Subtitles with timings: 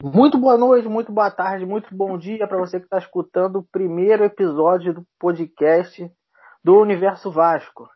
[0.00, 3.64] Muito boa noite, muito boa tarde, muito bom dia para você que está escutando o
[3.64, 6.08] primeiro episódio do podcast
[6.62, 7.88] do Universo Vasco.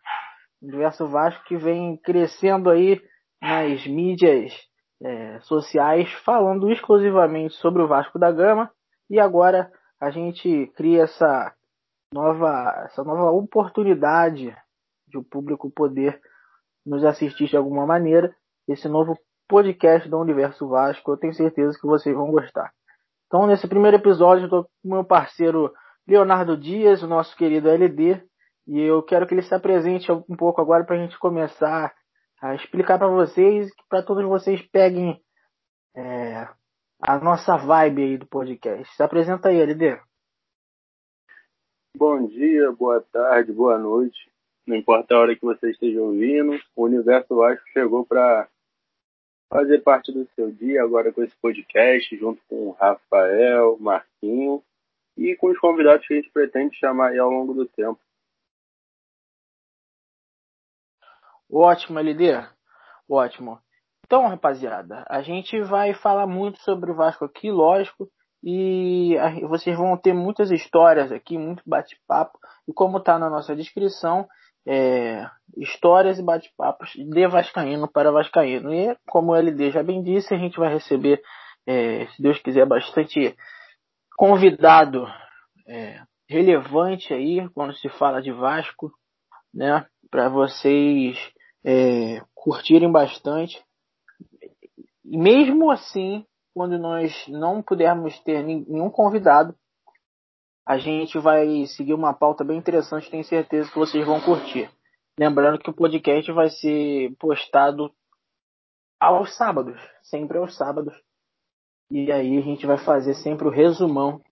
[0.60, 3.00] Universo Vasco que vem crescendo aí
[3.40, 4.52] nas mídias
[5.00, 8.68] é, sociais, falando exclusivamente sobre o Vasco da Gama.
[9.08, 11.54] E agora a gente cria essa
[12.12, 14.52] nova, essa nova oportunidade
[15.06, 16.20] de o público poder
[16.84, 18.34] nos assistir de alguma maneira.
[18.66, 19.16] Esse novo
[19.52, 21.12] podcast do Universo Vasco.
[21.12, 22.72] Eu tenho certeza que vocês vão gostar.
[23.26, 25.70] Então, nesse primeiro episódio, eu estou com meu parceiro
[26.08, 28.22] Leonardo Dias, o nosso querido LD,
[28.66, 31.92] e eu quero que ele se apresente um pouco agora para a gente começar
[32.40, 35.20] a explicar para vocês, para todos vocês peguem
[35.94, 36.48] é,
[37.02, 38.96] a nossa vibe aí do podcast.
[38.96, 40.00] Se apresenta aí, LD.
[41.94, 44.32] Bom dia, boa tarde, boa noite.
[44.66, 48.48] Não importa a hora que você esteja ouvindo, o Universo Vasco chegou para
[49.52, 54.62] fazer parte do seu dia agora com esse podcast, junto com o Rafael, Marquinho
[55.16, 58.00] e com os convidados que a gente pretende chamar aí ao longo do tempo.
[61.50, 62.48] Ótimo, LD.
[63.06, 63.60] Ótimo.
[64.06, 68.10] Então, rapaziada, a gente vai falar muito sobre o Vasco aqui, lógico,
[68.42, 69.16] e
[69.48, 74.26] vocês vão ter muitas histórias aqui, muito bate-papo, e como está na nossa descrição,
[74.66, 78.72] é, histórias e bate-papos de Vascaíno para Vascaíno.
[78.72, 81.22] E como o LD já bem disse, a gente vai receber,
[81.66, 83.36] é, se Deus quiser, bastante
[84.16, 85.06] convidado
[85.66, 88.92] é, relevante aí quando se fala de Vasco,
[89.52, 89.86] né?
[90.10, 91.18] Para vocês
[91.64, 93.62] é, curtirem bastante.
[95.04, 96.24] E mesmo assim,
[96.54, 99.54] quando nós não pudermos ter nenhum convidado,
[100.66, 104.70] a gente vai seguir uma pauta bem interessante, tenho certeza que vocês vão curtir.
[105.18, 107.92] Lembrando que o podcast vai ser postado
[108.98, 110.94] aos sábados, sempre aos sábados.
[111.90, 114.22] E aí a gente vai fazer sempre o resumão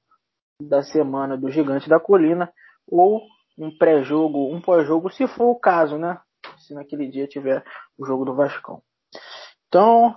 [0.62, 2.52] da semana do Gigante da Colina
[2.86, 3.20] ou
[3.58, 6.18] um pré-jogo, um pós-jogo, se for o caso, né?
[6.58, 7.62] Se naquele dia tiver
[7.98, 8.82] o jogo do Vascão.
[9.68, 10.16] Então,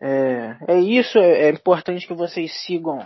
[0.00, 1.18] é, é isso.
[1.18, 2.98] É, é importante que vocês sigam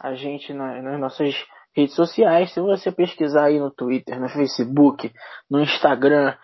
[0.00, 1.34] a gente na, nas nossas
[1.76, 2.52] redes sociais.
[2.52, 5.12] Se você pesquisar aí no Twitter, no Facebook,
[5.50, 6.34] no Instagram,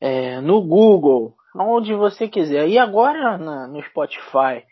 [0.00, 2.68] é, no Google, onde você quiser.
[2.68, 4.64] E agora na, no Spotify,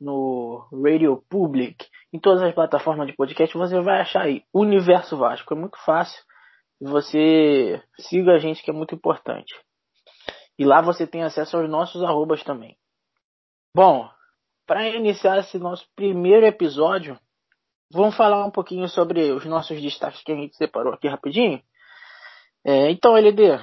[0.00, 5.52] no Radio Public, em todas as plataformas de podcast, você vai achar aí Universo Vasco.
[5.52, 6.22] É muito fácil.
[6.80, 9.54] Você siga a gente que é muito importante.
[10.58, 12.76] E lá você tem acesso aos nossos arrobas também.
[13.74, 14.08] Bom,
[14.66, 17.18] para iniciar esse nosso primeiro episódio,
[17.90, 21.62] vamos falar um pouquinho sobre os nossos destaques que a gente separou aqui rapidinho.
[22.64, 23.60] É, então, LD,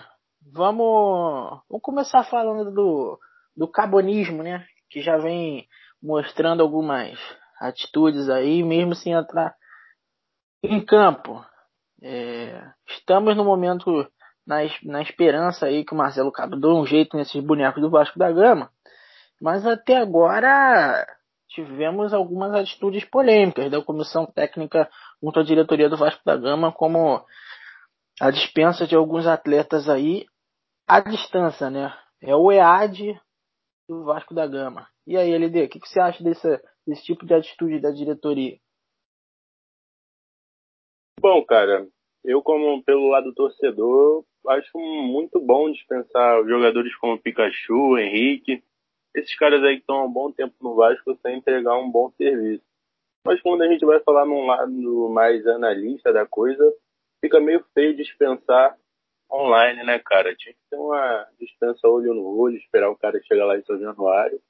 [0.51, 3.19] vamos, vamos começar falando do,
[3.55, 4.65] do cabonismo, né?
[4.89, 5.67] Que já vem
[6.01, 7.17] mostrando algumas
[7.59, 9.55] atitudes aí, mesmo sem entrar
[10.63, 11.43] em campo.
[12.01, 14.07] É, estamos no momento
[14.45, 18.17] na, na esperança aí que o Marcelo Cabo dê um jeito nesses bonecos do Vasco
[18.17, 18.71] da Gama,
[19.39, 21.05] mas até agora
[21.53, 24.89] tivemos algumas atitudes polêmicas da comissão técnica
[25.21, 27.23] junto à diretoria do Vasco da Gama, como
[28.19, 30.25] a dispensa de alguns atletas aí
[30.87, 31.93] à distância, né?
[32.21, 33.19] É o EAD
[33.87, 34.87] do Vasco da Gama.
[35.05, 36.47] E aí, LD, o que, que você acha desse,
[36.85, 38.57] desse tipo de atitude da diretoria?
[41.19, 41.87] Bom, cara,
[42.23, 48.63] eu como pelo lado torcedor, acho muito bom dispensar jogadores como Pikachu, Henrique,
[49.15, 52.11] esses caras aí que estão há um bom tempo no Vasco sem entregar um bom
[52.11, 52.63] serviço.
[53.25, 56.63] Mas quando a gente vai falar num lado mais analista da coisa,
[57.23, 58.75] fica meio feio dispensar
[59.31, 60.35] online, né, cara?
[60.35, 63.79] Tinha que ter uma dispensa olho no olho, esperar o cara chegar lá em São
[63.79, 64.41] Januário.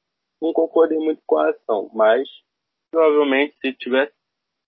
[0.42, 2.28] Não concordei muito com a ação, mas
[2.92, 4.14] provavelmente se tivesse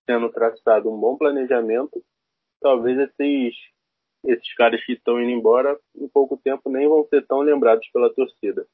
[0.09, 2.03] sendo traçado um bom planejamento,
[2.61, 3.55] talvez esses,
[4.25, 8.13] esses caras que estão indo embora em pouco tempo nem vão ser tão lembrados pela
[8.13, 8.67] torcida.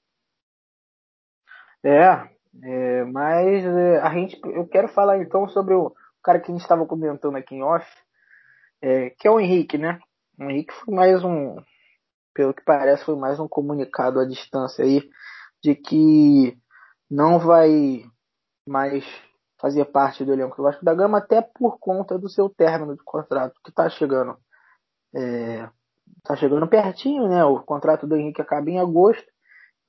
[1.84, 2.30] É,
[2.64, 5.94] é mas é, a gente, eu quero falar então sobre o
[6.24, 7.86] cara que a gente estava comentando aqui em off,
[8.82, 10.00] é, que é o Henrique, né?
[10.40, 11.56] O Henrique foi mais um,
[12.34, 15.10] pelo que parece, foi mais um comunicado à distância aí
[15.62, 16.58] de que
[17.10, 18.04] não vai
[18.68, 19.04] mais
[19.60, 23.04] fazer parte do elenco do Vasco da Gama, até por conta do seu término de
[23.04, 24.38] contrato, que está chegando.
[25.14, 25.68] É,
[26.24, 27.44] tá chegando pertinho, né?
[27.44, 29.26] O contrato do Henrique acaba em agosto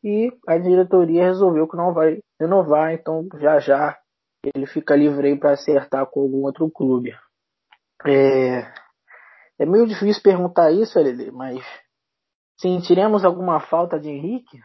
[0.02, 3.98] e a diretoria resolveu que não vai renovar, então já já
[4.54, 7.12] ele fica livre para acertar com algum outro clube.
[8.06, 8.60] É,
[9.58, 11.60] é meio difícil perguntar isso, LD, mas
[12.58, 14.58] sentiremos alguma falta de Henrique?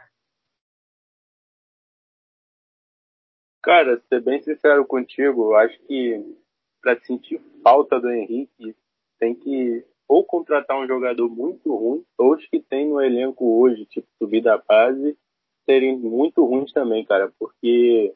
[3.62, 6.38] Cara, ser bem sincero contigo, eu acho que
[6.82, 8.76] para sentir falta do Henrique,
[9.20, 13.86] tem que ou contratar um jogador muito ruim, ou os que tem no elenco hoje,
[13.88, 15.18] tipo subida a base,
[15.66, 18.14] serem muito ruins também, cara, porque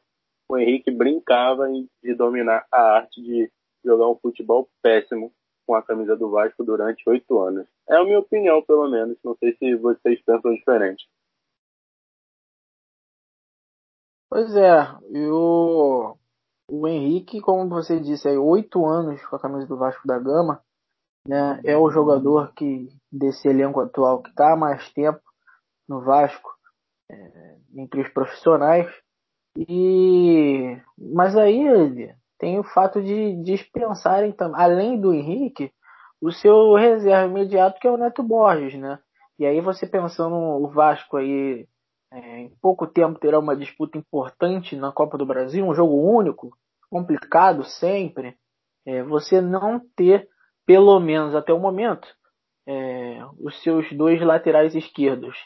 [0.47, 1.67] o Henrique brincava
[2.03, 3.51] de dominar a arte de
[3.83, 5.31] jogar um futebol péssimo
[5.65, 7.67] com a camisa do Vasco durante oito anos.
[7.87, 9.17] É a minha opinião, pelo menos.
[9.23, 11.07] Não sei se vocês pensam diferente.
[14.29, 14.81] Pois é,
[15.31, 16.15] o,
[16.69, 20.63] o Henrique, como você disse, é oito anos com a camisa do Vasco da Gama,
[21.27, 21.61] né?
[21.63, 25.21] É o jogador que desse elenco atual que está mais tempo
[25.87, 26.58] no Vasco,
[27.11, 28.87] é, entre os profissionais.
[29.57, 35.71] E mas aí tem o fato de dispensarem além do Henrique
[36.21, 38.99] o seu reserva imediato que é o Neto Borges, né?
[39.37, 41.65] E aí você pensando o Vasco aí
[42.11, 46.51] é, em pouco tempo terá uma disputa importante na Copa do Brasil, um jogo único,
[46.89, 48.35] complicado sempre.
[48.85, 50.27] É, você não ter,
[50.65, 52.07] pelo menos até o momento,
[52.67, 55.37] é, os seus dois laterais esquerdos.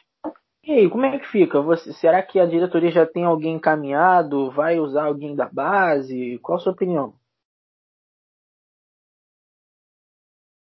[0.65, 1.62] E aí, como é que fica?
[1.62, 4.50] Você, será que a diretoria já tem alguém encaminhado?
[4.50, 6.39] Vai usar alguém da base?
[6.39, 7.13] Qual a sua opinião?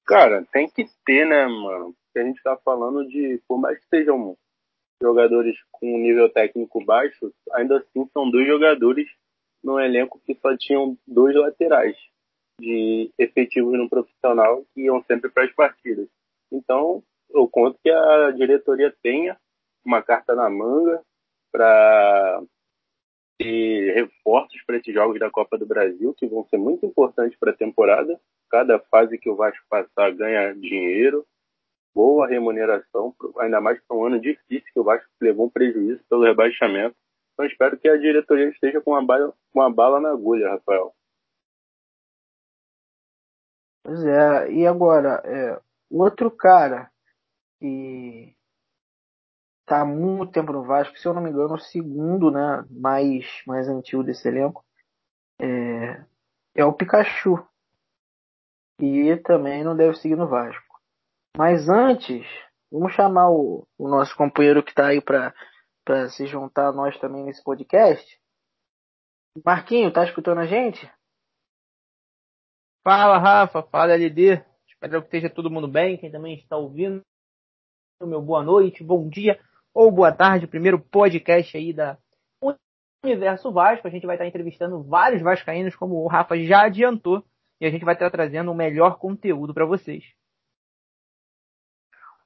[0.05, 1.95] Cara, tem que ter, né, mano?
[1.95, 4.37] Porque a gente tá falando de, por mais que sejam
[5.01, 9.09] jogadores com nível técnico baixo, ainda assim são dois jogadores
[9.63, 11.97] no elenco que só tinham dois laterais
[12.61, 16.07] de efetivos no profissional que iam sempre para as partidas.
[16.51, 19.37] Então, eu conto que a diretoria tenha
[19.87, 21.01] uma carta na manga
[21.51, 22.43] para
[23.39, 27.51] ter reforços para esses jogos da Copa do Brasil, que vão ser muito importantes para
[27.51, 28.19] a temporada.
[28.49, 31.25] Cada fase que o Vasco passar ganha dinheiro,
[31.95, 36.23] boa remuneração, ainda mais para um ano difícil que o Vasco levou um prejuízo pelo
[36.23, 36.95] rebaixamento.
[37.33, 40.93] Então espero que a diretoria esteja com uma bala, uma bala na agulha, Rafael.
[43.83, 46.91] Pois é, e agora, é, outro cara
[47.59, 48.36] que
[49.67, 53.25] está há muito tempo no Vasco, se eu não me engano, o segundo né, mais,
[53.45, 54.65] mais antigo desse elenco,
[55.41, 56.05] é,
[56.55, 57.45] é o Pikachu.
[58.79, 60.63] E também não deve seguir no Vasco.
[61.35, 62.25] Mas antes,
[62.71, 65.33] vamos chamar o, o nosso companheiro que está aí para
[66.09, 68.05] se juntar a nós também nesse podcast.
[69.43, 70.89] Marquinho, tá escutando a gente?
[72.83, 73.63] Fala, Rafa.
[73.63, 74.43] Fala, LD.
[74.69, 75.97] Espero que esteja todo mundo bem.
[75.97, 77.01] Quem também está ouvindo,
[78.01, 79.39] meu boa noite, bom dia
[79.77, 80.47] ou boa tarde.
[80.47, 81.99] Primeiro podcast aí da
[83.03, 83.87] Universo Vasco.
[83.87, 87.23] A gente vai estar entrevistando vários vascaínos, como o Rafa já adiantou.
[87.61, 90.03] E a gente vai estar trazendo o melhor conteúdo para vocês.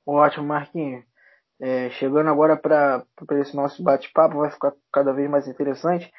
[0.06, 1.04] Ótimo, Marquinhos.
[1.60, 6.10] É, chegando agora para esse nosso bate-papo, vai ficar cada vez mais interessante.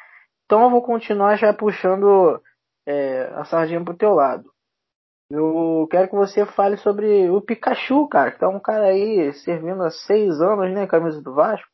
[0.45, 2.43] Então eu vou continuar já puxando
[2.87, 4.53] é, a sardinha pro teu lado.
[5.35, 9.83] Eu quero que você fale sobre o Pikachu, cara, que tá um cara aí servindo
[9.83, 11.67] há seis anos, né, camisa do Vasco.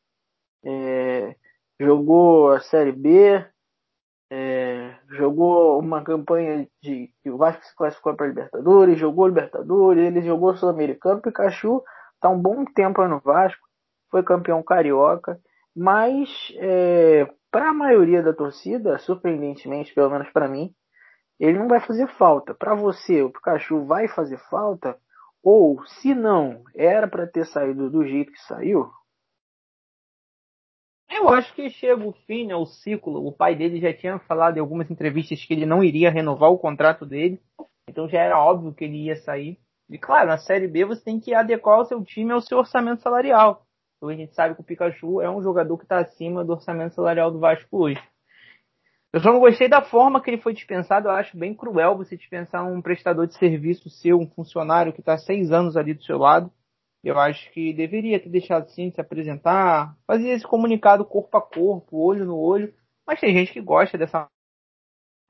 [0.63, 1.35] É,
[1.77, 3.45] jogou a Série B,
[4.31, 10.21] é, jogou uma campanha de que o Vasco se classificou para Libertadores, jogou Libertadores, ele
[10.21, 11.21] jogou Sul-Americano.
[11.21, 11.83] Pikachu
[12.15, 13.67] está um bom tempo no Vasco,
[14.09, 15.37] foi campeão carioca,
[15.75, 20.73] mas é, para a maioria da torcida, surpreendentemente, pelo menos para mim,
[21.39, 22.53] ele não vai fazer falta.
[22.53, 24.97] Para você, o Pikachu vai fazer falta?
[25.41, 28.91] Ou, se não, era para ter saído do jeito que saiu?
[31.09, 33.25] Eu acho que chega o fim, né, o ciclo.
[33.25, 36.59] O pai dele já tinha falado em algumas entrevistas que ele não iria renovar o
[36.59, 37.41] contrato dele.
[37.87, 39.59] Então já era óbvio que ele ia sair.
[39.89, 43.01] E claro, na Série B você tem que adequar o seu time ao seu orçamento
[43.01, 43.65] salarial.
[43.97, 46.93] Então a gente sabe que o Pikachu é um jogador que está acima do orçamento
[46.93, 48.01] salarial do Vasco hoje.
[49.11, 51.07] Eu só não gostei da forma que ele foi dispensado.
[51.07, 55.17] Eu acho bem cruel você dispensar um prestador de serviço seu, um funcionário que está
[55.17, 56.51] seis anos ali do seu lado.
[57.03, 61.97] Eu acho que deveria ter deixado sim se apresentar, fazer esse comunicado corpo a corpo,
[61.97, 62.73] olho no olho.
[63.07, 64.27] Mas tem gente que gosta dessa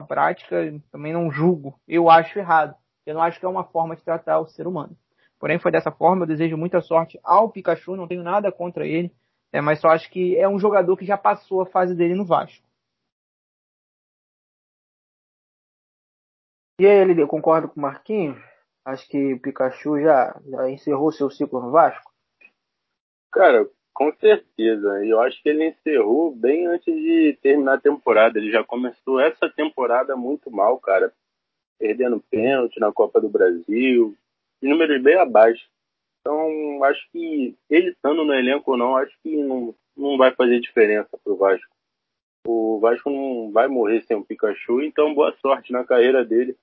[0.08, 0.58] prática,
[0.92, 1.80] também não julgo.
[1.88, 2.76] Eu acho errado.
[3.06, 4.98] Eu não acho que é uma forma de tratar o ser humano.
[5.40, 6.24] Porém, foi dessa forma.
[6.24, 7.96] Eu desejo muita sorte ao Pikachu.
[7.96, 9.12] Não tenho nada contra ele.
[9.54, 12.26] É, mas só acho que é um jogador que já passou a fase dele no
[12.26, 12.69] Vasco.
[16.80, 18.40] E aí, ele concorda com o Marquinhos?
[18.86, 22.12] Acho que o Pikachu já, já encerrou seu ciclo no Vasco?
[23.32, 25.06] Cara, com certeza.
[25.06, 28.40] Eu acho que ele encerrou bem antes de terminar a temporada.
[28.40, 31.14] Ele já começou essa temporada muito mal, cara
[31.80, 34.16] perdendo pênalti na Copa do Brasil,
[34.62, 35.66] números bem abaixo.
[36.20, 40.60] Então, acho que ele estando no elenco ou não, acho que não, não vai fazer
[40.60, 41.74] diferença pro Vasco.
[42.46, 46.56] O Vasco não vai morrer sem o Pikachu, então boa sorte na carreira dele.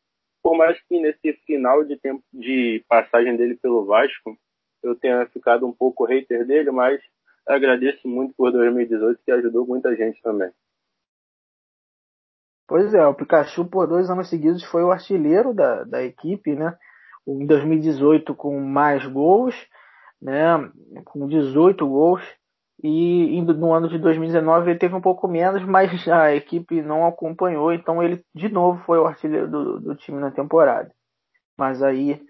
[0.46, 4.38] Por mais que nesse final de tempo de passagem dele pelo Vasco,
[4.80, 7.02] eu tenha ficado um pouco hater dele, mas
[7.44, 10.48] agradeço muito por 2018 que ajudou muita gente também.
[12.68, 16.78] Pois é, o Pikachu por dois anos seguidos foi o artilheiro da, da equipe, né?
[17.26, 19.56] Em 2018 com mais gols,
[20.22, 20.58] né?
[21.06, 22.22] Com 18 gols.
[22.82, 27.72] E no ano de 2019 ele teve um pouco menos, mas a equipe não acompanhou,
[27.72, 30.92] então ele de novo foi o artilheiro do, do time na temporada.
[31.56, 32.20] Mas aí,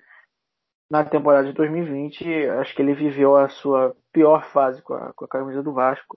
[0.88, 5.24] na temporada de 2020, acho que ele viveu a sua pior fase com a, com
[5.24, 6.16] a camisa do Vasco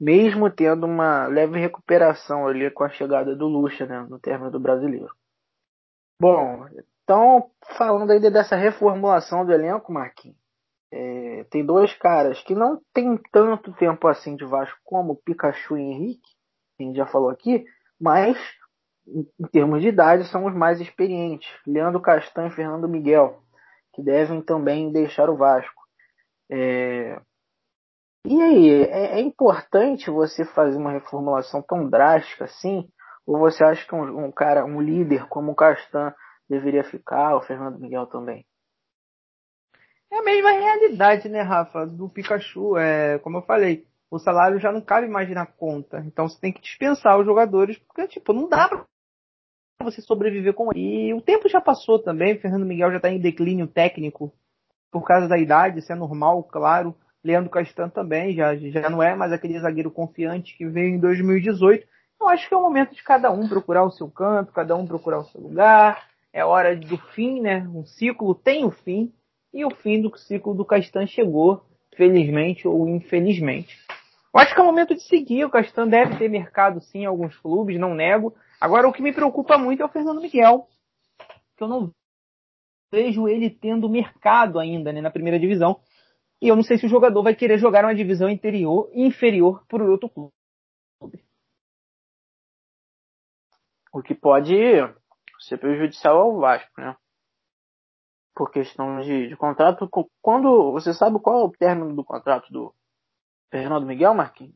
[0.00, 4.60] mesmo tendo uma leve recuperação ali com a chegada do Lucha, né, no término do
[4.60, 5.10] brasileiro.
[6.20, 6.66] Bom,
[7.02, 10.38] então falando ainda dessa reformulação do elenco, Marquinhos,
[10.96, 15.82] é, tem dois caras que não tem tanto tempo assim de Vasco como Pikachu e
[15.82, 16.30] Henrique,
[16.76, 17.66] que a gente já falou aqui,
[18.00, 18.38] mas
[19.06, 23.42] em termos de idade são os mais experientes, Leandro Castanho e Fernando Miguel,
[23.92, 25.82] que devem também deixar o Vasco.
[26.50, 27.20] É,
[28.24, 32.88] e aí, é, é, importante você fazer uma reformulação tão drástica assim?
[33.26, 36.12] Ou você acha que um, um cara, um líder como o Castan
[36.48, 38.46] deveria ficar, o Fernando Miguel também?
[40.10, 42.76] É a mesma realidade, né, Rafa, do Pikachu.
[42.76, 46.02] É, como eu falei, o salário já não cabe mais na conta.
[46.06, 48.86] Então você tem que dispensar os jogadores, porque, tipo, não dá pra
[49.82, 51.08] você sobreviver com ele.
[51.08, 54.32] E o tempo já passou também, Fernando Miguel já tá em declínio técnico
[54.90, 56.94] por causa da idade, isso é normal, claro.
[57.22, 61.86] Leandro Castan também, já, já não é mais aquele zagueiro confiante que veio em 2018.
[62.20, 64.86] Eu acho que é o momento de cada um procurar o seu canto, cada um
[64.86, 66.06] procurar o seu lugar.
[66.32, 67.68] É hora do fim, né?
[67.74, 69.12] Um ciclo tem o fim
[69.56, 71.64] e o fim do ciclo do Castan chegou,
[71.96, 73.74] felizmente ou infelizmente.
[74.32, 75.46] Eu acho que é o momento de seguir.
[75.46, 78.36] O Castan deve ter mercado sim em alguns clubes, não nego.
[78.60, 80.68] Agora o que me preocupa muito é o Fernando Miguel,
[81.56, 81.90] que eu não
[82.92, 85.80] vejo ele tendo mercado ainda né, na primeira divisão.
[86.40, 89.80] E eu não sei se o jogador vai querer jogar uma divisão interior, inferior por
[89.80, 90.32] outro clube.
[93.90, 94.54] O que pode
[95.40, 96.94] ser prejudicial ao Vasco, né?
[98.36, 99.88] Por questão de, de contrato.
[100.20, 102.74] Quando você sabe qual é o término do contrato do
[103.50, 104.54] Fernando Miguel, Marquinhos?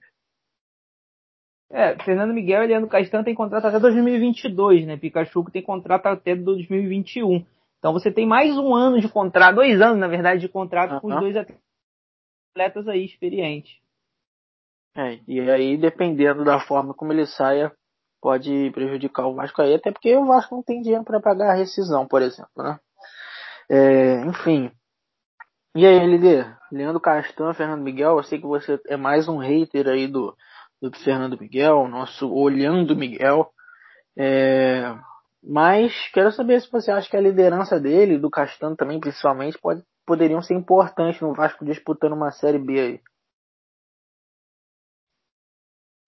[1.72, 4.96] É, Fernando Miguel e Leandro Castan tem contrato até 2022, né?
[4.96, 7.46] Pikachu tem contrato até 2021.
[7.78, 11.00] Então você tem mais um ano de contrato, dois anos, na verdade, de contrato uhum.
[11.00, 13.80] com os dois atletas aí experientes.
[14.96, 17.72] É, e aí, dependendo da forma como ele saia,
[18.20, 21.54] pode prejudicar o Vasco aí, até porque o Vasco não tem dinheiro para pagar a
[21.54, 22.78] rescisão, por exemplo, né?
[23.70, 24.72] É, enfim.
[25.76, 26.44] E aí, LD?
[26.72, 30.36] Leandro Castan, Fernando Miguel, eu sei que você é mais um hater aí do,
[30.82, 33.52] do Fernando Miguel, nosso Olhando Miguel.
[34.18, 34.92] É,
[35.42, 39.82] mas quero saber se você acha que a liderança dele, do Castan também, principalmente, pode
[40.04, 43.00] poderiam ser importantes no Vasco disputando uma Série B aí?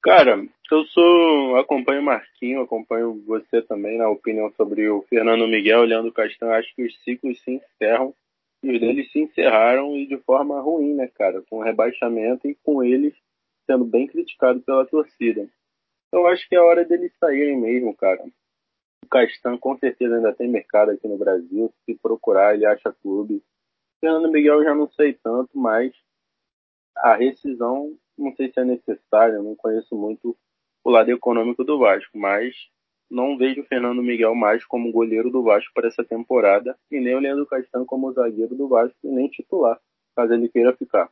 [0.03, 1.57] Cara, eu sou.
[1.57, 6.49] acompanho o Marquinho, acompanho você também na opinião sobre o Fernando Miguel, Leandro Castan.
[6.51, 8.13] Acho que os ciclos se encerram
[8.65, 11.41] e os deles se encerraram e de forma ruim, né, cara?
[11.49, 13.15] Com rebaixamento e com eles
[13.65, 15.49] sendo bem criticado pela torcida.
[16.09, 18.25] Então acho que é hora deles saírem mesmo, cara.
[19.05, 21.73] O Castan com certeza ainda tem mercado aqui no Brasil.
[21.85, 23.41] Se procurar, ele acha clube.
[24.01, 25.93] Fernando Miguel eu já não sei tanto, mas
[26.97, 30.37] a rescisão não sei se é necessária, não conheço muito
[30.85, 32.55] o lado econômico do Vasco, mas
[33.11, 37.15] não vejo o Fernando Miguel mais como goleiro do Vasco para essa temporada e nem
[37.15, 39.79] o Leandro Castanho como zagueiro do Vasco e nem titular,
[40.17, 41.11] caso ele queira ficar.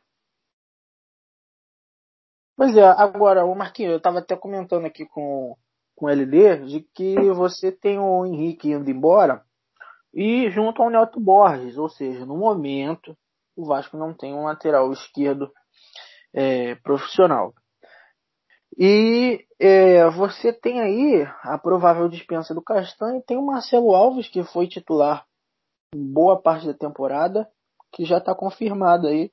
[2.57, 5.55] Pois é, agora, o Marquinhos, eu estava até comentando aqui com,
[5.95, 9.43] com o LD de que você tem o Henrique indo embora
[10.13, 13.17] e junto ao Neto Borges, ou seja, no momento
[13.55, 15.51] o Vasco não tem um lateral esquerdo
[16.33, 17.53] é, profissional.
[18.77, 24.43] E é, você tem aí a provável dispensa do Castanho tem o Marcelo Alves, que
[24.43, 25.25] foi titular
[25.93, 27.47] boa parte da temporada,
[27.91, 29.31] que já está confirmada aí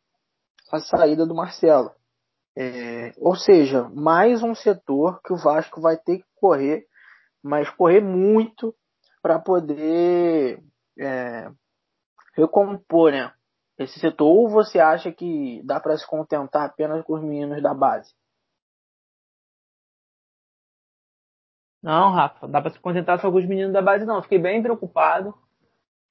[0.73, 1.93] a saída do Marcelo.
[2.57, 6.85] É, ou seja, mais um setor que o Vasco vai ter que correr,
[7.43, 8.75] mas correr muito
[9.23, 10.61] para poder
[10.99, 11.49] é,
[12.37, 13.33] recompor né,
[13.79, 14.27] esse setor?
[14.27, 18.13] Ou você acha que dá para se contentar apenas com os meninos da base?
[21.83, 24.23] Não, Rafa, dá para se contentar só com os meninos da base, não.
[24.23, 25.35] Fiquei bem preocupado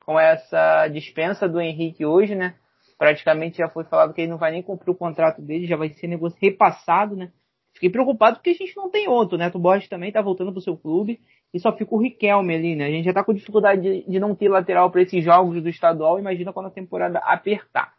[0.05, 2.57] com essa dispensa do Henrique hoje, né?
[2.97, 5.89] Praticamente já foi falado que ele não vai nem cumprir o contrato dele, já vai
[5.89, 7.31] ser negócio repassado, né?
[7.77, 9.51] Fiquei preocupado porque a gente não tem outro, né?
[9.53, 11.21] O Borges também tá voltando pro seu clube
[11.53, 12.87] e só fica o Riquelme ali, né?
[12.87, 15.69] A gente já tá com dificuldade de, de não ter lateral para esses jogos do
[15.69, 17.93] estadual, imagina quando a temporada apertar.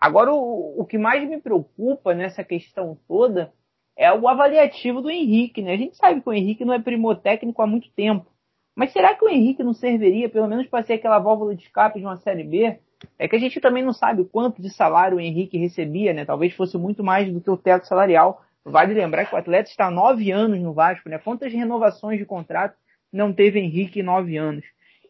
[0.00, 3.52] Agora, o, o que mais me preocupa nessa questão toda
[3.96, 5.72] é o avaliativo do Henrique, né?
[5.72, 8.30] A gente sabe que o Henrique não é primor técnico há muito tempo.
[8.76, 11.98] Mas será que o Henrique não serviria, pelo menos para ser aquela válvula de escape
[11.98, 12.78] de uma Série B?
[13.18, 16.24] É que a gente também não sabe quanto de salário o Henrique recebia, né?
[16.24, 18.44] Talvez fosse muito mais do que o teto salarial.
[18.64, 21.18] Vale lembrar que o atleta está há nove anos no Vasco, né?
[21.18, 22.76] Quantas renovações de contrato
[23.12, 24.64] não teve Henrique em nove anos?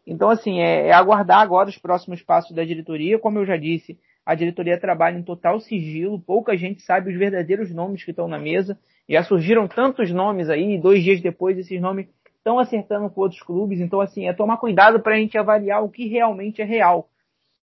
[0.06, 3.18] Então, assim, é, é aguardar agora os próximos passos da diretoria.
[3.18, 7.72] Como eu já disse, a diretoria trabalha em total sigilo, pouca gente sabe os verdadeiros
[7.72, 8.78] nomes que estão na mesa.
[9.08, 13.80] Já surgiram tantos nomes aí, dois dias depois esses nomes estão acertando com outros clubes.
[13.80, 17.08] Então, assim, é tomar cuidado para a gente avaliar o que realmente é real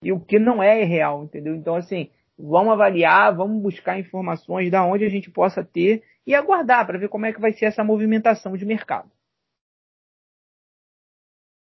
[0.02, 1.54] e o que não é real, entendeu?
[1.54, 6.86] Então, assim, vamos avaliar, vamos buscar informações da onde a gente possa ter e aguardar
[6.86, 9.10] para ver como é que vai ser essa movimentação de mercado.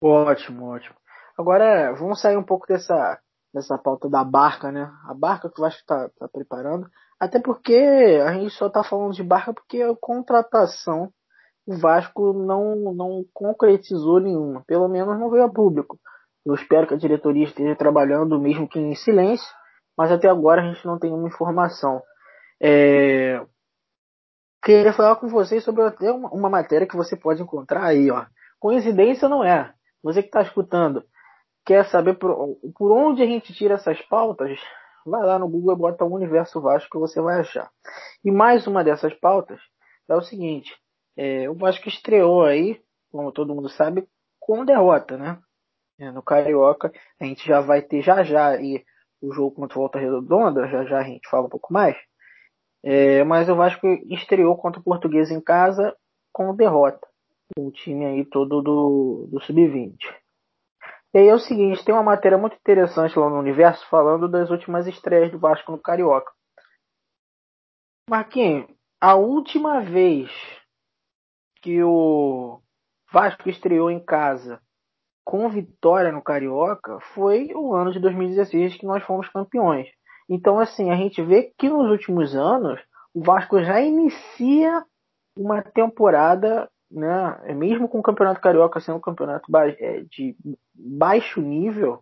[0.03, 0.97] Ótimo, ótimo.
[1.39, 3.21] Agora, vamos sair um pouco dessa
[3.55, 4.93] nessa pauta da barca, né?
[5.09, 6.87] A barca que o Vasco está tá preparando.
[7.19, 7.75] Até porque
[8.23, 11.11] a gente só está falando de barca porque a contratação
[11.67, 14.63] o Vasco não, não concretizou nenhuma.
[14.67, 15.99] Pelo menos não veio a público.
[16.45, 19.49] Eu espero que a diretoria esteja trabalhando, mesmo que em silêncio,
[19.97, 22.03] mas até agora a gente não tem nenhuma informação.
[22.61, 23.41] É...
[24.63, 28.27] Queria falar com vocês sobre até uma, uma matéria que você pode encontrar aí, ó.
[28.59, 29.73] Coincidência não é.
[30.03, 31.05] Você que está escutando,
[31.65, 34.59] quer saber por, por onde a gente tira essas pautas?
[35.05, 37.71] Vai lá no Google e bota o Universo Vasco que você vai achar.
[38.25, 39.61] E mais uma dessas pautas
[40.09, 40.73] é o seguinte:
[41.17, 44.07] é, o Vasco estreou aí, como todo mundo sabe,
[44.41, 45.39] com derrota, né?
[45.99, 48.85] É, no Carioca, a gente já vai ter já já aí
[49.21, 51.97] o jogo contra o Volta Redonda, já já a gente fala um pouco mais.
[52.85, 55.97] É, mas o Vasco estreou contra o Português em casa
[56.33, 57.07] com derrota.
[57.59, 59.97] O time aí todo do, do Sub-20.
[61.15, 64.51] E aí é o seguinte, tem uma matéria muito interessante lá no Universo falando das
[64.51, 66.31] últimas estreias do Vasco no Carioca.
[68.09, 68.69] Marquinhos,
[69.01, 70.31] a última vez
[71.63, 72.61] que o
[73.11, 74.61] Vasco estreou em casa
[75.27, 79.89] com vitória no Carioca foi o ano de 2016 que nós fomos campeões.
[80.31, 82.81] Então, assim, a gente vê que nos últimos anos
[83.13, 84.85] o Vasco já inicia
[85.37, 90.37] uma temporada né, mesmo com o Campeonato Carioca sendo um campeonato é, de
[90.73, 92.01] baixo nível,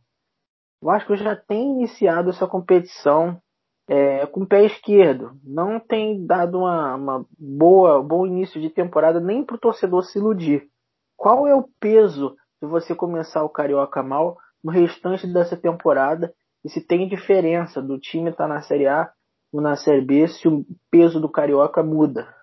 [0.82, 3.40] o Vasco já tem iniciado essa competição
[3.88, 5.32] é, com o pé esquerdo.
[5.42, 10.18] Não tem dado uma, uma boa bom início de temporada nem para o torcedor se
[10.18, 10.68] iludir.
[11.16, 16.70] Qual é o peso de você começar o Carioca mal no restante dessa temporada e
[16.70, 19.12] se tem diferença do time estar tá na Série A
[19.53, 22.35] ou na Série B se o peso do Carioca muda?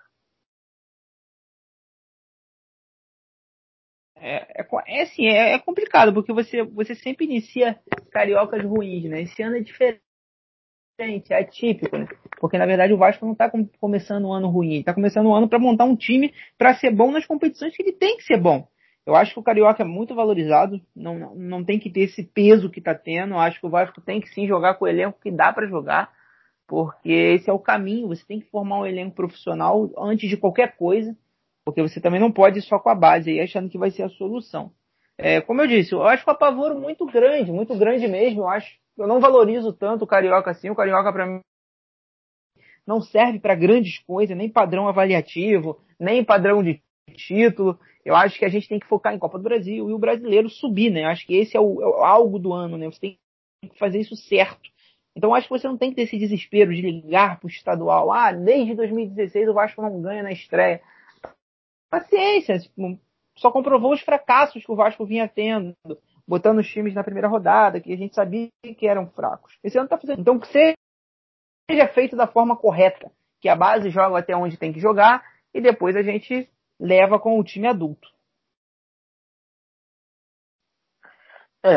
[4.16, 7.80] É, é, é assim, é, é, complicado, porque você, você sempre inicia
[8.12, 9.22] cariocas ruins, né?
[9.22, 10.00] Esse ano é diferente,
[11.30, 12.06] é atípico, né?
[12.38, 15.34] Porque na verdade o Vasco não está com, começando um ano ruim, está começando um
[15.34, 18.38] ano para montar um time para ser bom nas competições que ele tem que ser
[18.38, 18.68] bom.
[19.04, 22.70] Eu acho que o Carioca é muito valorizado, não, não, tem que ter esse peso
[22.70, 23.34] que está tendo.
[23.34, 25.66] Eu acho que o Vasco tem que sim jogar com o elenco que dá para
[25.66, 26.12] jogar,
[26.68, 28.08] porque esse é o caminho.
[28.08, 31.16] Você tem que formar um elenco profissional antes de qualquer coisa.
[31.64, 34.02] Porque você também não pode ir só com a base aí achando que vai ser
[34.02, 34.72] a solução.
[35.16, 38.42] É, como eu disse, eu acho o apavoro muito grande, muito grande mesmo.
[38.42, 40.70] Eu acho, eu não valorizo tanto o carioca assim.
[40.70, 41.40] O carioca para mim
[42.86, 47.78] não serve para grandes coisas, nem padrão avaliativo, nem padrão de título.
[48.04, 50.48] Eu acho que a gente tem que focar em Copa do Brasil e o brasileiro
[50.48, 51.04] subir, né?
[51.04, 52.86] Eu acho que esse é o, é algo do ano, né?
[52.86, 53.18] Você tem
[53.68, 54.70] que fazer isso certo.
[55.14, 58.10] Então acho que você não tem que ter esse desespero de ligar para o estadual.
[58.10, 60.80] Ah, desde 2016 o Vasco não ganha na estreia
[61.90, 62.58] paciência.
[63.36, 65.74] Só comprovou os fracassos que o Vasco vinha tendo,
[66.26, 69.58] botando os times na primeira rodada, que a gente sabia que eram fracos.
[69.62, 70.20] Esse ano tá fazendo.
[70.20, 74.80] Então, que seja feito da forma correta, que a base joga até onde tem que
[74.80, 75.22] jogar
[75.54, 76.48] e depois a gente
[76.82, 78.08] leva com o time adulto.
[81.62, 81.76] É.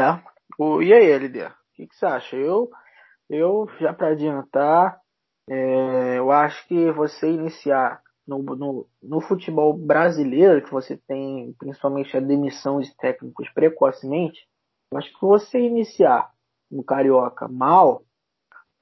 [0.58, 1.46] O, e aí, LD?
[1.46, 2.36] O que, que você acha?
[2.36, 2.72] Eu,
[3.30, 5.00] eu já para adiantar,
[5.48, 12.18] é, eu acho que você iniciar no, no, no, futebol brasileiro, que você tem principalmente
[12.18, 14.48] a demissão de técnicos precocemente,
[14.92, 16.32] eu acho que você iniciar
[16.72, 18.04] no Carioca mal,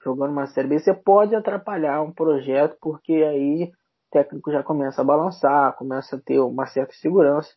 [0.01, 3.73] jogando uma Série B, você pode atrapalhar um projeto, porque aí
[4.13, 7.49] técnico já começa a balançar, começa a ter uma certa segurança,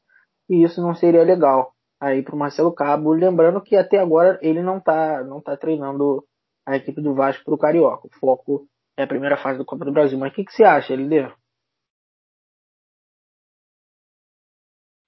[0.49, 4.62] e isso não seria legal aí para o Marcelo Cabo, lembrando que até agora ele
[4.62, 6.25] não está não tá treinando
[6.66, 8.09] a equipe do Vasco para o Carioca.
[8.09, 10.19] O foco é a primeira fase do Copa do Brasil.
[10.19, 11.33] Mas o que, que você acha, LD?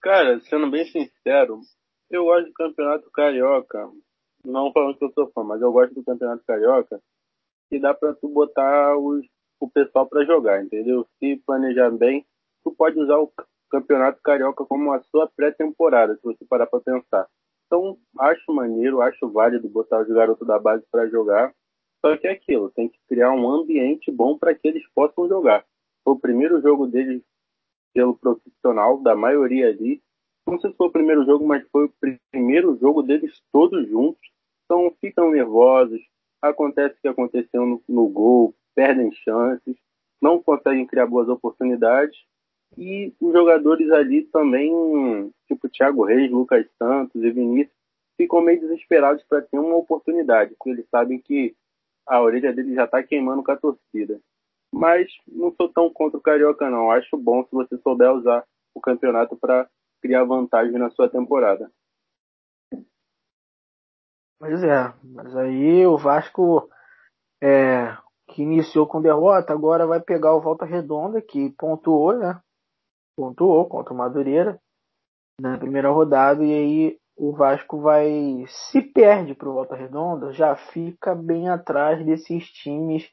[0.00, 1.60] Cara, sendo bem sincero,
[2.08, 3.90] eu gosto do Campeonato Carioca.
[4.44, 7.00] Não falando que eu sou fã, mas eu gosto do Campeonato Carioca.
[7.68, 9.26] Que dá para tu botar os
[9.60, 11.06] o pessoal pra jogar, entendeu?
[11.18, 12.24] Se planejar bem,
[12.64, 13.32] tu pode usar o
[13.70, 17.26] Campeonato Carioca como a sua pré-temporada, se você parar pra pensar.
[17.66, 21.54] Então, acho maneiro, acho válido botar os garotos da base para jogar.
[22.04, 25.64] Só que é aquilo, tem que criar um ambiente bom para que eles possam jogar.
[26.04, 27.22] Foi o primeiro jogo deles
[27.92, 30.00] pelo profissional, da maioria ali.
[30.46, 31.92] Não sei se foi o primeiro jogo, mas foi o
[32.30, 34.20] primeiro jogo deles todos juntos.
[34.64, 36.00] Então ficam nervosos,
[36.40, 39.76] acontece o que aconteceu no, no gol, perdem chances,
[40.22, 42.16] não conseguem criar boas oportunidades.
[42.76, 44.70] E os jogadores ali também,
[45.48, 47.74] tipo Thiago Reis, Lucas Santos e Vinícius,
[48.16, 51.56] ficam meio desesperados para ter uma oportunidade, porque eles sabem que
[52.06, 54.20] a orelha deles já está queimando com a torcida.
[54.72, 56.92] Mas não sou tão contra o Carioca, não.
[56.92, 59.68] Acho bom se você souber usar o campeonato para
[60.00, 61.68] criar vantagem na sua temporada.
[64.38, 66.70] Pois é, mas aí o Vasco,
[67.42, 67.96] é,
[68.28, 72.40] que iniciou com derrota, agora vai pegar o Volta Redonda, que pontuou, né?
[73.16, 74.60] Pontuou contra o Madureira
[75.40, 80.54] na primeira rodada, e aí o Vasco vai, se perde para o Volta Redonda, já
[80.54, 83.08] fica bem atrás desses times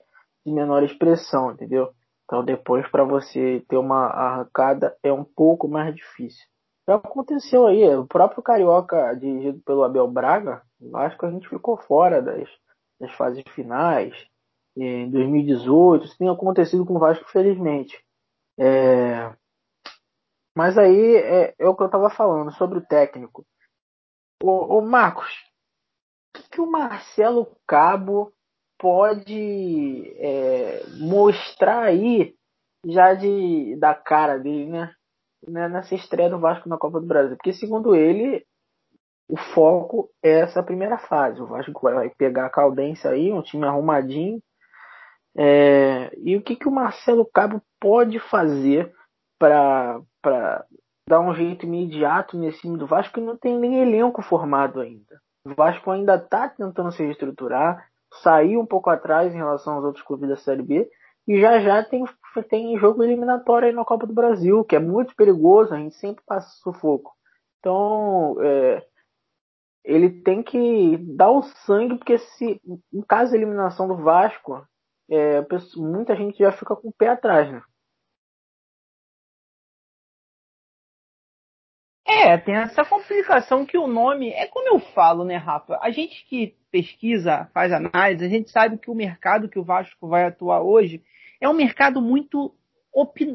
[0.45, 1.89] de menor expressão, entendeu?
[2.23, 6.45] Então depois para você ter uma arrancada é um pouco mais difícil.
[6.87, 10.61] Já aconteceu aí, o próprio Carioca dirigido pelo Abel Braga,
[10.95, 12.47] acho que a gente ficou fora das,
[12.99, 14.13] das fases finais.
[14.77, 17.97] Em 2018, isso tem acontecido com o Vasco, felizmente.
[18.59, 19.33] É...
[20.55, 23.45] Mas aí é, é, o que eu estava falando sobre o técnico.
[24.43, 25.31] Ô Marcos,
[26.35, 28.33] o que, que o Marcelo Cabo
[28.77, 32.35] pode é, mostrar aí
[32.85, 34.93] já de da cara dele, né?
[35.47, 35.67] né?
[35.67, 37.35] Nessa estreia do Vasco na Copa do Brasil.
[37.35, 38.45] Porque segundo ele,
[39.27, 41.41] o foco é essa primeira fase.
[41.41, 44.41] O Vasco vai pegar a Caldense aí, um time arrumadinho.
[45.37, 48.93] É, e o que, que o Marcelo Cabo pode fazer
[49.37, 50.01] para
[51.07, 55.19] dar um jeito imediato nesse time do Vasco que não tem nem elenco formado ainda.
[55.45, 57.87] O Vasco ainda está tentando se reestruturar,
[58.23, 60.89] sair um pouco atrás em relação aos outros clubes da Série B
[61.27, 62.05] e já já tem,
[62.49, 66.23] tem jogo eliminatório aí na Copa do Brasil, que é muito perigoso, a gente sempre
[66.25, 67.13] passa sufoco.
[67.59, 68.85] Então, é,
[69.83, 72.61] ele tem que dar o sangue, porque se,
[72.93, 74.63] em caso de eliminação do Vasco,
[75.09, 75.41] é,
[75.77, 77.61] muita gente já fica com o pé atrás, né?
[82.07, 84.29] É, tem essa complicação que o nome.
[84.29, 85.79] É como eu falo, né, Rafa?
[85.81, 90.07] A gente que pesquisa, faz análise, a gente sabe que o mercado que o Vasco
[90.07, 91.03] vai atuar hoje
[91.41, 92.53] é um mercado muito.
[92.93, 93.33] Opin...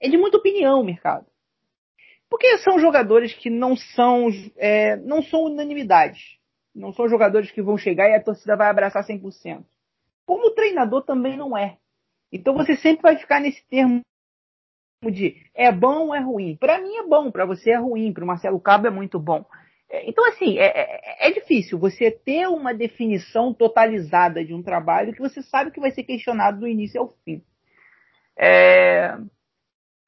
[0.00, 1.26] É de muita opinião o mercado.
[2.30, 6.38] Porque são jogadores que não são, é, não são unanimidades.
[6.74, 9.64] Não são jogadores que vão chegar e a torcida vai abraçar 100%.
[10.26, 11.78] Como o treinador também não é.
[12.32, 14.00] Então você sempre vai ficar nesse termo
[15.10, 16.56] de é bom ou é ruim.
[16.56, 19.44] Para mim é bom, para você é ruim, para o Marcelo Cabo é muito bom.
[19.88, 25.12] É, então, assim, é, é, é, difícil você ter uma definição totalizada de um trabalho
[25.12, 27.42] que você sabe que vai ser questionado do início ao fim.
[28.36, 29.16] É...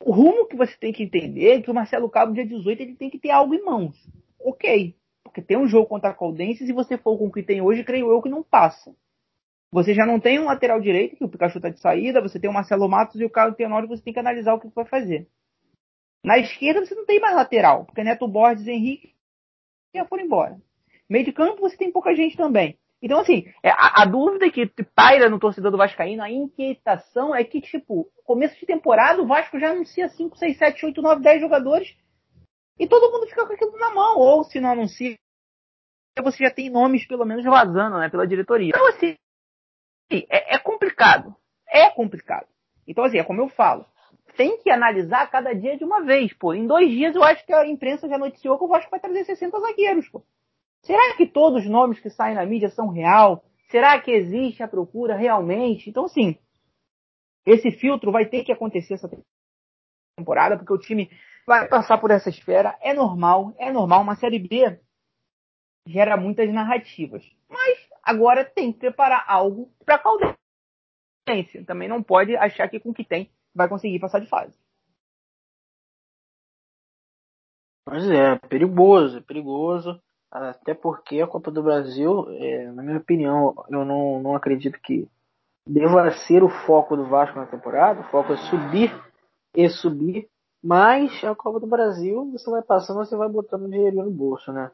[0.04, 2.96] O rumo que você tem que entender é que o Marcelo Cabo, dia 18, ele
[2.96, 3.96] tem que ter algo em mãos.
[4.40, 4.96] Ok.
[5.22, 7.60] Porque tem um jogo contra a Caldense, e se você for com o que tem
[7.60, 8.94] hoje, creio eu que não passa.
[9.72, 12.48] Você já não tem um lateral direito, que o Pikachu está de saída, você tem
[12.48, 15.28] o Marcelo Matos e o Carlos Tenório, você tem que analisar o que vai fazer.
[16.24, 19.14] Na esquerda você não tem mais lateral, porque Neto Borges e Henrique
[19.94, 20.60] já foram embora.
[21.08, 22.78] Meio de campo você tem pouca gente também.
[23.00, 27.44] Então, assim, é, a, a, dúvida que paira no torcedor do Vascaíno, a inquietação é
[27.44, 31.40] que, tipo, começo de temporada, o Vasco já anuncia 5, 6, 7, 8, 9, 10
[31.40, 31.96] jogadores
[32.78, 34.18] e todo mundo fica com aquilo na mão.
[34.18, 35.14] Ou se não anuncia,
[36.22, 38.70] você já tem nomes, pelo menos, vazando, né, pela diretoria.
[38.70, 39.14] Então, assim,
[40.10, 41.34] é, é complicado.
[41.68, 42.46] É complicado.
[42.86, 43.84] Então, assim, é como eu falo.
[44.36, 46.52] Tem que analisar cada dia de uma vez, pô.
[46.54, 49.24] Em dois dias eu acho que a imprensa já noticiou que o Vasco vai trazer
[49.24, 50.22] 60 zagueiros, pô.
[50.82, 53.42] Será que todos os nomes que saem na mídia são real?
[53.70, 55.90] Será que existe a procura realmente?
[55.90, 56.38] Então, assim,
[57.44, 59.10] esse filtro vai ter que acontecer essa
[60.16, 61.10] temporada, porque o time
[61.46, 62.76] vai passar por essa esfera.
[62.80, 64.02] É normal, é normal.
[64.02, 64.78] Uma Série B
[65.86, 67.24] gera muitas narrativas.
[67.48, 71.64] Mas Agora tem que preparar algo para Caldense.
[71.64, 74.56] Também não pode achar que com o que tem vai conseguir passar de fase.
[77.84, 80.00] Pois é, perigoso, perigoso.
[80.30, 85.08] Até porque a Copa do Brasil, é, na minha opinião, eu não, não acredito que
[85.68, 88.02] deva ser o foco do Vasco na temporada.
[88.02, 88.92] O foco é subir
[89.52, 90.28] e subir
[90.62, 94.70] Mas a Copa do Brasil, você vai passando, você vai botando dinheiro no bolso, né?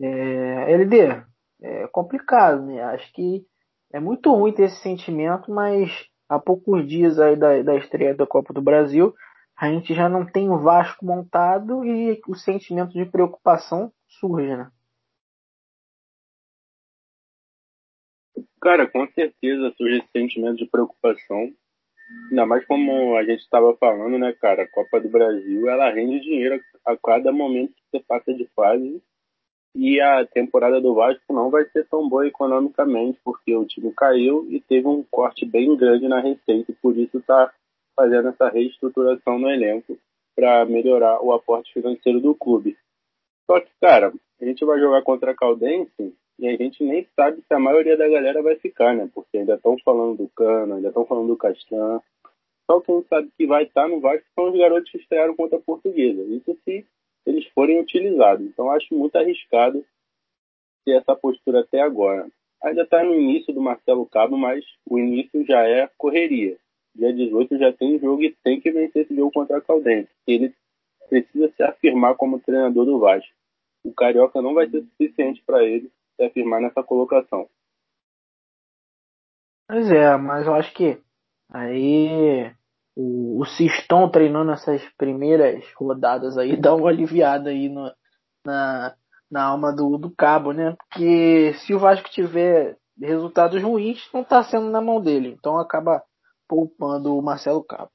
[0.00, 1.29] É, LD,
[1.62, 2.82] é complicado, né?
[2.82, 3.44] Acho que
[3.92, 5.90] é muito ruim ter esse sentimento, mas
[6.28, 9.14] há poucos dias aí da, da estreia da Copa do Brasil,
[9.56, 14.70] a gente já não tem o Vasco montado e o sentimento de preocupação surge, né?
[18.62, 21.52] Cara, com certeza surge esse sentimento de preocupação.
[22.30, 24.62] Ainda mais como a gente estava falando, né, cara?
[24.62, 29.02] A Copa do Brasil, ela rende dinheiro a cada momento que você passa de fase.
[29.74, 34.46] E a temporada do Vasco não vai ser tão boa economicamente, porque o time caiu
[34.50, 37.52] e teve um corte bem grande na receita, e por isso está
[37.96, 39.96] fazendo essa reestruturação no elenco
[40.34, 42.76] para melhorar o aporte financeiro do clube.
[43.46, 47.42] Só que, cara, a gente vai jogar contra a Caldense e a gente nem sabe
[47.42, 49.10] se a maioria da galera vai ficar, né?
[49.14, 52.00] Porque ainda estão falando do Cano, ainda estão falando do Castan.
[52.70, 55.62] Só quem sabe que vai estar no Vasco são os garotos que estrearam contra a
[55.62, 56.22] Portuguesa.
[56.22, 56.86] Isso se
[57.30, 58.44] eles forem utilizados.
[58.46, 59.84] Então acho muito arriscado
[60.84, 62.28] ter essa postura até agora.
[62.62, 66.58] Ainda está no início do Marcelo Cabo, mas o início já é correria.
[66.94, 70.10] Dia 18 já tem jogo e tem que vencer esse jogo contra a Caldense.
[70.26, 70.52] Ele
[71.08, 73.32] precisa se afirmar como treinador do Vasco.
[73.84, 77.48] O Carioca não vai ser suficiente para ele se afirmar nessa colocação.
[79.66, 80.98] Pois é, mas eu acho que
[81.48, 82.52] aí
[82.96, 87.90] o, o Sistão treinando essas primeiras rodadas aí dá uma aliviada aí no,
[88.44, 88.94] na,
[89.30, 90.76] na alma do, do Cabo, né?
[90.76, 95.34] Porque se o Vasco tiver resultados ruins, não está sendo na mão dele.
[95.38, 96.02] Então acaba
[96.48, 97.90] poupando o Marcelo Cabo.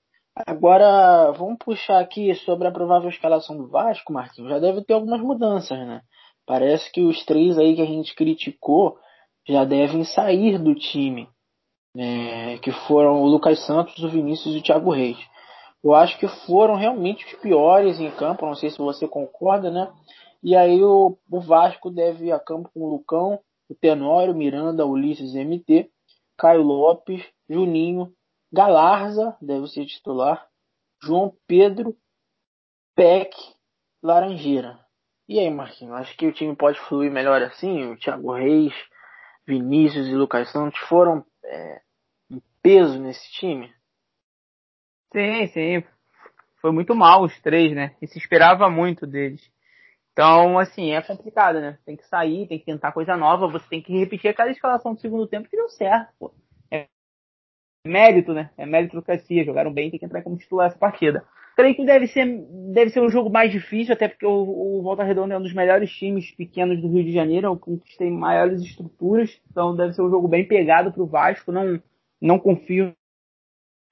[0.46, 4.52] Agora, vamos puxar aqui sobre a provável escalação do Vasco, Marquinhos.
[4.52, 6.02] Já deve ter algumas mudanças, né?
[6.46, 8.98] Parece que os três aí que a gente criticou
[9.48, 11.30] já devem sair do time.
[11.96, 12.58] Né?
[12.60, 15.18] Que foram o Lucas Santos, o Vinícius e o Thiago Reis.
[15.84, 19.92] Eu acho que foram realmente os piores em campo, não sei se você concorda, né?
[20.44, 24.86] E aí o, o Vasco deve ir a campo com o Lucão, o Tenório, Miranda,
[24.86, 25.90] Ulisses MT,
[26.38, 28.12] Caio Lopes, Juninho,
[28.52, 30.48] Galarza, deve ser titular,
[31.02, 31.96] João Pedro,
[32.96, 33.36] Peck,
[34.02, 34.80] Laranjeira.
[35.28, 37.92] E aí, Marquinhos, acho que o time pode fluir melhor assim?
[37.92, 38.74] O Thiago Reis,
[39.48, 41.82] Vinícius e Lucas Santos foram é,
[42.66, 43.72] peso nesse time?
[45.14, 45.84] Sim, sim.
[46.60, 47.96] Foi muito mal os três, né?
[48.02, 49.48] E se esperava muito deles.
[50.12, 51.78] Então, assim, é complicado, né?
[51.86, 55.00] Tem que sair, tem que tentar coisa nova, você tem que repetir aquela escalação do
[55.00, 56.34] segundo tempo que deu certo, pô.
[56.72, 56.88] É
[57.86, 58.50] mérito, né?
[58.58, 59.46] É mérito do Cassia.
[59.46, 61.24] Jogaram bem, tem que entrar como titular essa partida.
[61.56, 62.26] Creio que deve ser,
[62.74, 65.54] deve ser um jogo mais difícil, até porque o, o Volta Redonda é um dos
[65.54, 69.94] melhores times pequenos do Rio de Janeiro, é um que tem maiores estruturas, então deve
[69.94, 71.52] ser um jogo bem pegado para o Vasco.
[71.52, 71.80] Não,
[72.22, 72.94] não confio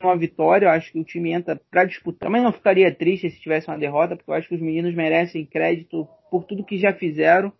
[0.02, 2.28] numa vitória, eu acho que o time entra para disputar.
[2.28, 5.46] Também não ficaria triste se tivesse uma derrota, porque eu acho que os meninos merecem
[5.46, 7.54] crédito por tudo que já fizeram.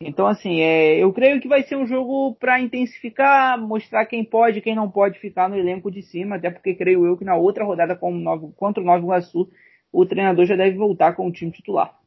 [0.00, 4.58] Então, assim, é, eu creio que vai ser um jogo para intensificar, mostrar quem pode
[4.58, 7.34] e quem não pode ficar no elenco de cima, até porque creio eu que na
[7.34, 9.48] outra rodada Novo, contra o Nova Iguaçu,
[9.90, 11.98] o treinador já deve voltar com o time titular.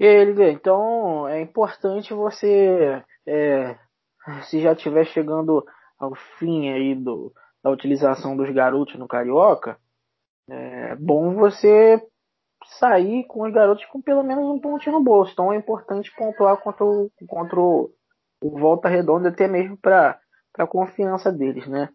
[0.00, 3.76] E aí, então é importante você, é,
[4.44, 5.64] se já estiver chegando
[5.98, 7.32] ao fim aí do,
[7.62, 9.78] da utilização dos garotos no Carioca,
[10.48, 12.00] é bom você
[12.78, 15.32] sair com os garotos com pelo menos um pontinho no bolso.
[15.32, 17.90] Então é importante pontuar contra o, contra o,
[18.42, 20.18] Volta Redonda, até mesmo para
[20.58, 21.88] a confiança deles, né?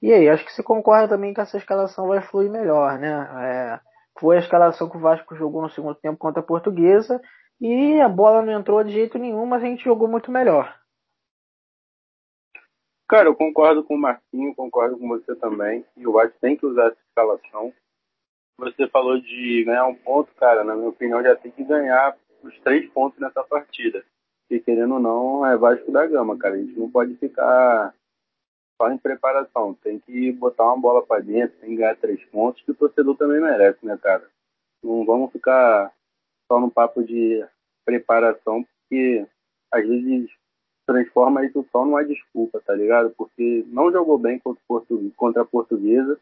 [0.00, 3.10] E aí, acho que você concorda também que essa escalação vai fluir melhor, né?
[3.10, 3.80] É,
[4.18, 7.20] foi a escalação que o Vasco jogou no segundo tempo contra a Portuguesa
[7.62, 10.78] e a bola não entrou de jeito nenhum, mas a gente jogou muito melhor.
[13.08, 15.84] Cara, eu concordo com o Marquinho, concordo com você também.
[15.96, 17.72] E o Vasco tem que usar essa escalação
[18.62, 22.58] você falou de ganhar um ponto, cara, na minha opinião já tem que ganhar os
[22.60, 24.04] três pontos nessa partida.
[24.48, 26.54] E querendo ou não, é Vasco da Gama, cara.
[26.54, 27.94] A gente não pode ficar
[28.80, 29.74] só em preparação.
[29.74, 33.16] Tem que botar uma bola para dentro, tem que ganhar três pontos, que o torcedor
[33.16, 34.28] também merece, né, cara?
[34.82, 35.92] Não vamos ficar
[36.52, 37.42] só no papo de
[37.82, 39.26] preparação, porque
[39.72, 40.30] às vezes
[40.86, 43.10] transforma isso só numa desculpa, tá ligado?
[43.16, 44.38] Porque não jogou bem
[45.16, 46.20] contra a portuguesa,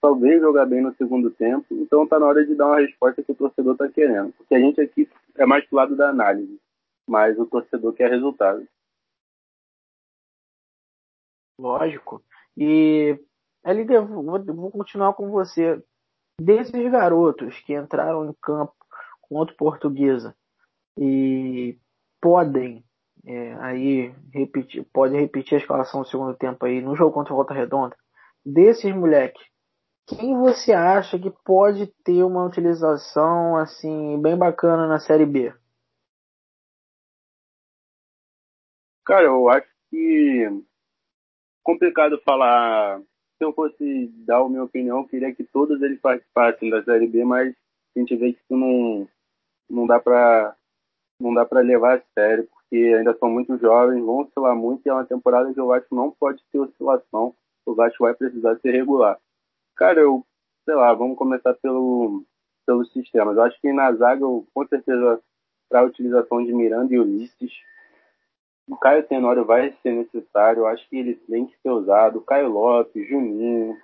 [0.00, 1.64] talvez jogar bem no segundo tempo.
[1.70, 4.32] Então tá na hora de dar uma resposta que o torcedor tá querendo.
[4.32, 6.60] Porque a gente aqui é mais pro lado da análise,
[7.08, 8.66] mas o torcedor quer resultado.
[11.60, 12.20] Lógico.
[12.56, 13.16] E
[13.62, 15.80] LD, vou, vou continuar com você.
[16.40, 18.77] Desses garotos que entraram em campo
[19.28, 20.34] contra Portuguesa
[20.98, 21.78] e
[22.20, 22.84] podem
[23.26, 27.54] é, aí repetir, podem repetir a escalação do segundo tempo aí no jogo contra Volta
[27.54, 27.96] Redonda
[28.44, 29.42] desses moleques,
[30.06, 35.52] quem você acha que pode ter uma utilização assim bem bacana na Série B?
[39.04, 40.62] Cara, eu acho que
[41.62, 43.00] complicado falar.
[43.36, 47.06] Se eu fosse dar a minha opinião, eu queria que todos eles participassem da Série
[47.06, 47.54] B, mas
[47.94, 49.08] a gente vê que isso não,
[49.68, 50.54] não dá para
[51.20, 54.88] não dá para levar a sério, porque ainda são muito jovens, vão oscilar muito e
[54.88, 57.34] é uma temporada que eu acho não pode ter oscilação.
[57.66, 59.18] O Vasco vai precisar ser regular.
[59.76, 60.24] Cara, eu,
[60.64, 62.24] sei lá, vamos começar pelo,
[62.64, 63.36] pelos sistemas.
[63.36, 65.20] Eu acho que na zaga, eu, com certeza,
[65.68, 67.52] para a utilização de Miranda e Ulisses,
[68.68, 70.60] o Caio Tenório vai ser necessário.
[70.60, 72.20] Eu acho que ele tem que ser usado.
[72.20, 73.76] Caio Lopes, Juninho,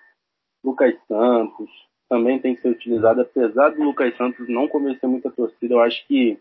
[0.62, 1.70] Lucas Santos
[2.09, 3.21] também tem que ser utilizado.
[3.21, 6.38] Apesar do Lucas Santos não convencer muita torcida, eu acho que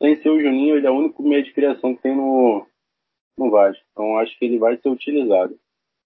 [0.00, 2.66] sem ser o Juninho, ele é o único meio de criação que tem no,
[3.36, 3.84] no Vasco.
[3.92, 5.58] Então acho que ele vai ser utilizado.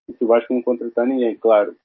[0.09, 1.77] E se o Vasco não contratar ninguém, claro.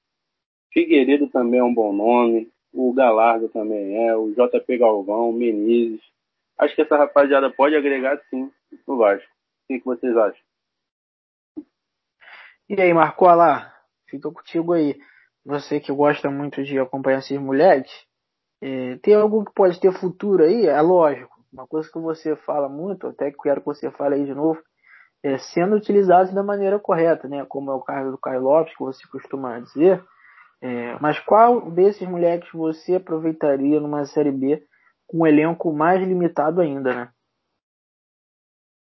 [0.74, 6.02] Figueiredo também é um bom nome, o Galardo também é, o JP Galvão, o Menezes.
[6.58, 8.52] Acho que essa rapaziada pode agregar sim
[8.88, 9.28] no Vasco.
[9.28, 10.41] O que, que vocês acham?
[12.67, 13.74] E aí, Marcola,
[14.08, 15.00] fica contigo aí.
[15.45, 17.91] Você que gosta muito de acompanhar esses moleques,
[18.62, 20.67] é, tem algo que pode ter futuro aí?
[20.67, 21.39] É lógico.
[21.52, 24.62] Uma coisa que você fala muito, até que quero que você fale aí de novo,
[25.23, 27.45] é sendo utilizados da maneira correta, né?
[27.45, 30.04] Como é o caso do Caio Lopes, que você costuma dizer
[30.62, 34.62] é, mas qual desses moleques você aproveitaria numa Série B
[35.08, 37.12] com um elenco mais limitado ainda, né?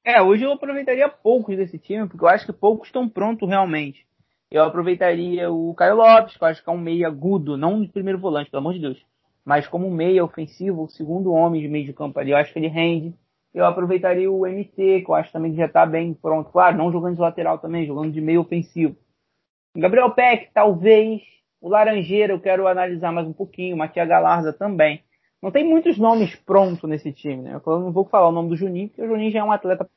[0.03, 4.07] É, hoje eu aproveitaria poucos desse time, porque eu acho que poucos estão prontos realmente.
[4.51, 7.87] Eu aproveitaria o Caio Lopes, que eu acho que é um meio agudo, não de
[7.87, 9.01] primeiro volante, pelo amor de Deus,
[9.45, 12.51] mas como um meia ofensivo, o segundo homem de meio de campo ali, eu acho
[12.51, 13.15] que ele rende.
[13.53, 16.51] Eu aproveitaria o MT, que eu acho também que já está bem pronto.
[16.51, 18.95] Claro, não jogando de lateral também, jogando de meio ofensivo.
[19.75, 21.21] Gabriel Peck, talvez.
[21.59, 25.03] O Laranjeira eu quero analisar mais um pouquinho, Matias Galarza também.
[25.41, 27.61] Não tem muitos nomes prontos nesse time, né?
[27.65, 29.89] Eu não vou falar o nome do Juninho, porque o Juninho já é um atleta.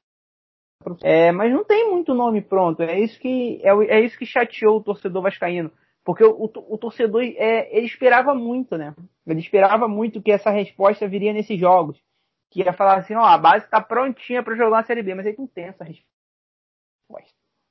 [1.02, 2.82] É, mas não tem muito nome pronto.
[2.82, 5.70] É isso que é, é isso que chateou o torcedor vascaíno,
[6.04, 8.94] porque o, o, o torcedor é, ele esperava muito, né?
[9.26, 11.98] Ele esperava muito que essa resposta viria nesses jogos,
[12.50, 15.26] que ia falar assim, ó, a base está prontinha para jogar na Série B, mas
[15.26, 16.14] aí não tem essa resposta.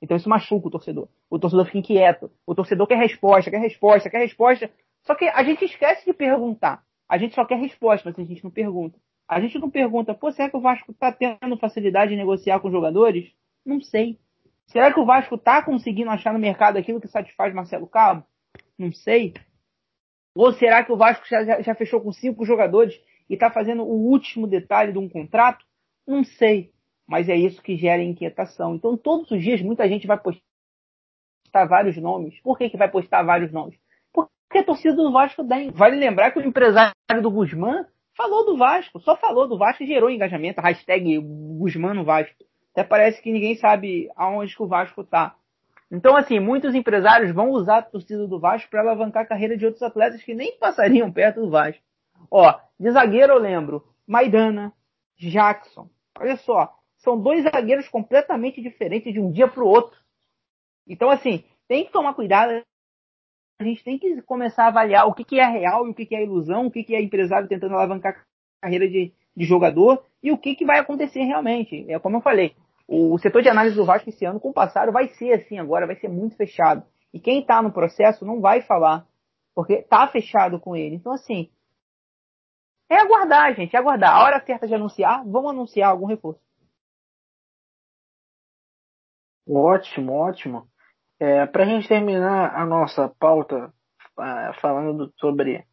[0.04, 1.08] Então isso machuca o torcedor.
[1.30, 2.30] O torcedor fica inquieto.
[2.46, 4.70] O torcedor quer resposta, quer resposta, quer resposta.
[5.02, 6.82] Só que a gente esquece de perguntar.
[7.08, 8.98] A gente só quer resposta, mas a gente não pergunta.
[9.28, 12.70] A gente não pergunta, pô, será que o Vasco está tendo facilidade de negociar com
[12.70, 13.32] jogadores?
[13.64, 14.18] Não sei.
[14.66, 18.24] Será que o Vasco está conseguindo achar no mercado aquilo que satisfaz Marcelo Cabo?
[18.78, 19.34] Não sei.
[20.36, 22.94] Ou será que o Vasco já, já, fechou com cinco jogadores
[23.30, 25.64] e está fazendo o último detalhe de um contrato?
[26.06, 26.74] Não sei
[27.06, 28.74] mas é isso que gera inquietação.
[28.74, 32.40] Então, todos os dias, muita gente vai postar vários nomes.
[32.40, 33.78] Por que, que vai postar vários nomes?
[34.12, 35.70] Porque a torcida do Vasco tem.
[35.70, 39.86] Vale lembrar que o empresário do Guzmán falou do Vasco, só falou do Vasco e
[39.86, 40.60] gerou engajamento.
[40.60, 42.44] Hashtag Guzmán Vasco.
[42.72, 45.36] Até parece que ninguém sabe aonde que o Vasco está.
[45.90, 49.64] Então, assim, muitos empresários vão usar a torcida do Vasco para alavancar a carreira de
[49.64, 51.82] outros atletas que nem passariam perto do Vasco.
[52.30, 54.72] Ó, de zagueiro eu lembro Maidana,
[55.16, 55.88] Jackson.
[56.18, 59.96] Olha só, são dois zagueiros completamente diferentes de um dia para o outro.
[60.86, 62.62] Então, assim, tem que tomar cuidado.
[63.58, 66.06] A gente tem que começar a avaliar o que, que é real e o que,
[66.06, 70.04] que é ilusão, o que, que é empresário tentando alavancar a carreira de, de jogador
[70.22, 71.84] e o que, que vai acontecer realmente.
[71.88, 72.56] É como eu falei,
[72.88, 75.86] o setor de análise do Vasco esse ano, com o passado, vai ser assim agora,
[75.86, 76.84] vai ser muito fechado.
[77.12, 79.06] E quem está no processo não vai falar,
[79.54, 80.96] porque está fechado com ele.
[80.96, 81.48] Então, assim,
[82.88, 84.14] é aguardar, gente, é aguardar.
[84.14, 86.40] A hora certa de anunciar, vamos anunciar algum reforço.
[89.46, 90.68] Ótimo, ótimo.
[91.20, 93.72] É, Para a gente terminar a nossa pauta
[94.18, 95.64] é, falando sobre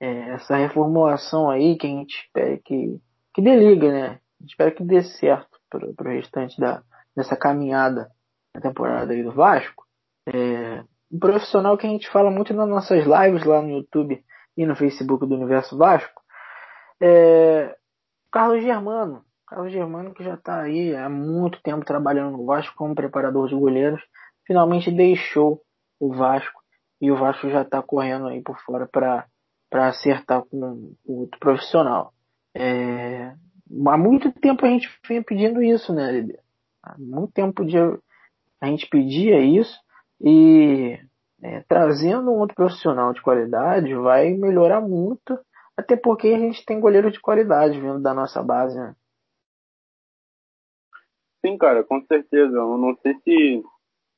[0.00, 3.00] é, essa reformulação aí que a gente espera que,
[3.34, 4.06] que dê liga, né?
[4.06, 6.82] A gente espera que dê certo para o restante da,
[7.16, 8.10] dessa caminhada
[8.54, 9.84] na temporada aí do Vasco.
[10.26, 14.22] É, um profissional que a gente fala muito nas nossas lives lá no YouTube
[14.56, 16.22] e no Facebook do Universo Vasco
[17.00, 17.76] é
[18.30, 19.24] Carlos Germano.
[19.46, 23.54] Carlos Germano, que já está aí há muito tempo trabalhando no Vasco como preparador de
[23.54, 24.02] goleiros,
[24.48, 25.62] finalmente deixou
[26.00, 26.60] o Vasco
[27.00, 29.28] e o Vasco já está correndo aí por fora para
[29.88, 32.12] acertar com o outro profissional.
[32.56, 33.34] É,
[33.86, 36.38] há muito tempo a gente vem pedindo isso, né, Lili?
[36.82, 37.62] Há muito tempo
[38.60, 39.78] a gente pedia isso
[40.20, 40.98] e
[41.42, 45.38] é, trazendo um outro profissional de qualidade vai melhorar muito,
[45.76, 48.96] até porque a gente tem goleiro de qualidade vindo da nossa base, né?
[51.44, 52.56] Sim, cara, com certeza.
[52.56, 53.62] Eu não sei se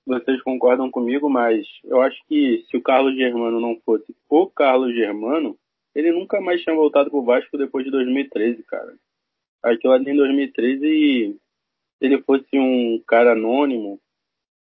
[0.07, 4.95] vocês concordam comigo, mas eu acho que se o Carlos Germano não fosse o Carlos
[4.95, 5.59] Germano,
[5.95, 8.95] ele nunca mais tinha voltado pro Vasco depois de 2013, cara.
[9.63, 11.39] Aquilo ali em 2013,
[12.01, 14.01] ele fosse um cara anônimo,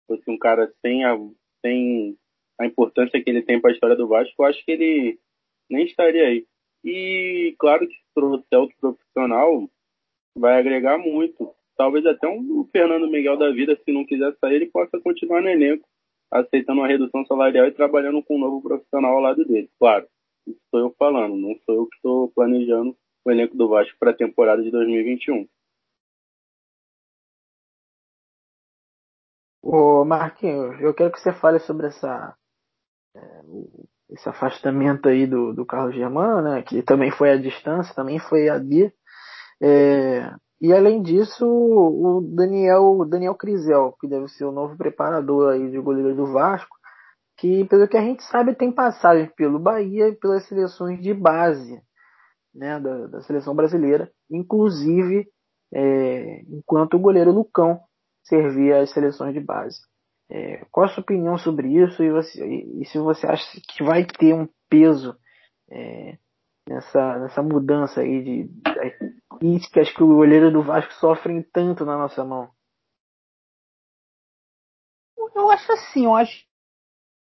[0.07, 1.17] fosse um cara sem a,
[1.65, 2.17] sem
[2.59, 5.19] a importância que ele tem para a história do Vasco, eu acho que ele
[5.69, 6.45] nem estaria aí.
[6.83, 9.69] E claro que se trouxer outro profissional,
[10.35, 11.53] vai agregar muito.
[11.81, 15.49] Talvez até um Fernando Miguel da vida, se não quiser sair, ele possa continuar no
[15.49, 15.83] elenco,
[16.29, 19.67] aceitando uma redução salarial e trabalhando com um novo profissional ao lado dele.
[19.79, 20.07] Claro,
[20.45, 24.11] isso estou eu falando, não sou eu que estou planejando o elenco do Vasco para
[24.11, 25.47] a temporada de 2021.
[29.63, 32.37] Ô Marquinhos, eu quero que você fale sobre essa
[33.15, 33.41] é,
[34.11, 38.49] esse afastamento aí do, do Carlos Germano, né, que também foi à distância, também foi
[38.49, 38.93] a dia.
[39.59, 40.31] É,
[40.61, 45.79] e além disso, o Daniel, Daniel Crisel, que deve ser o novo preparador aí de
[45.79, 46.77] goleiro do Vasco,
[47.37, 51.81] que pelo que a gente sabe tem passagem pelo Bahia e pelas seleções de base
[52.53, 55.27] né, da, da seleção brasileira, inclusive
[55.73, 57.79] é, enquanto o goleiro Lucão
[58.23, 59.79] servia as seleções de base.
[60.29, 63.83] É, qual a sua opinião sobre isso e, você, e, e, se você acha que
[63.83, 65.17] vai ter um peso
[65.71, 66.17] é,
[66.69, 71.97] nessa, nessa mudança aí de, de críticas que o goleiro do Vasco sofrem tanto na
[71.97, 72.51] nossa mão?
[75.35, 76.45] Eu acho assim, eu acho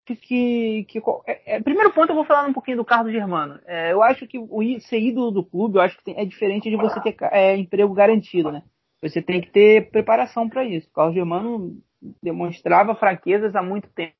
[0.04, 3.58] que, que é, é, primeiro ponto eu vou falar um pouquinho do Carlos Germano.
[3.64, 6.68] É, eu acho que o ser ídolo do clube, eu acho que tem, é diferente
[6.68, 8.62] de você ter é, emprego garantido, né?
[9.00, 10.88] Você tem que ter preparação para isso.
[10.88, 11.82] O Carlos Germano
[12.22, 14.14] demonstrava fraquezas há muito tempo.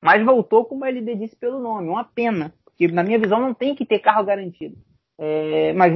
[0.00, 2.54] Mas voltou, como ele disse pelo nome, uma pena.
[2.64, 4.76] Porque, na minha visão, não tem que ter carro garantido.
[5.18, 5.92] É, mas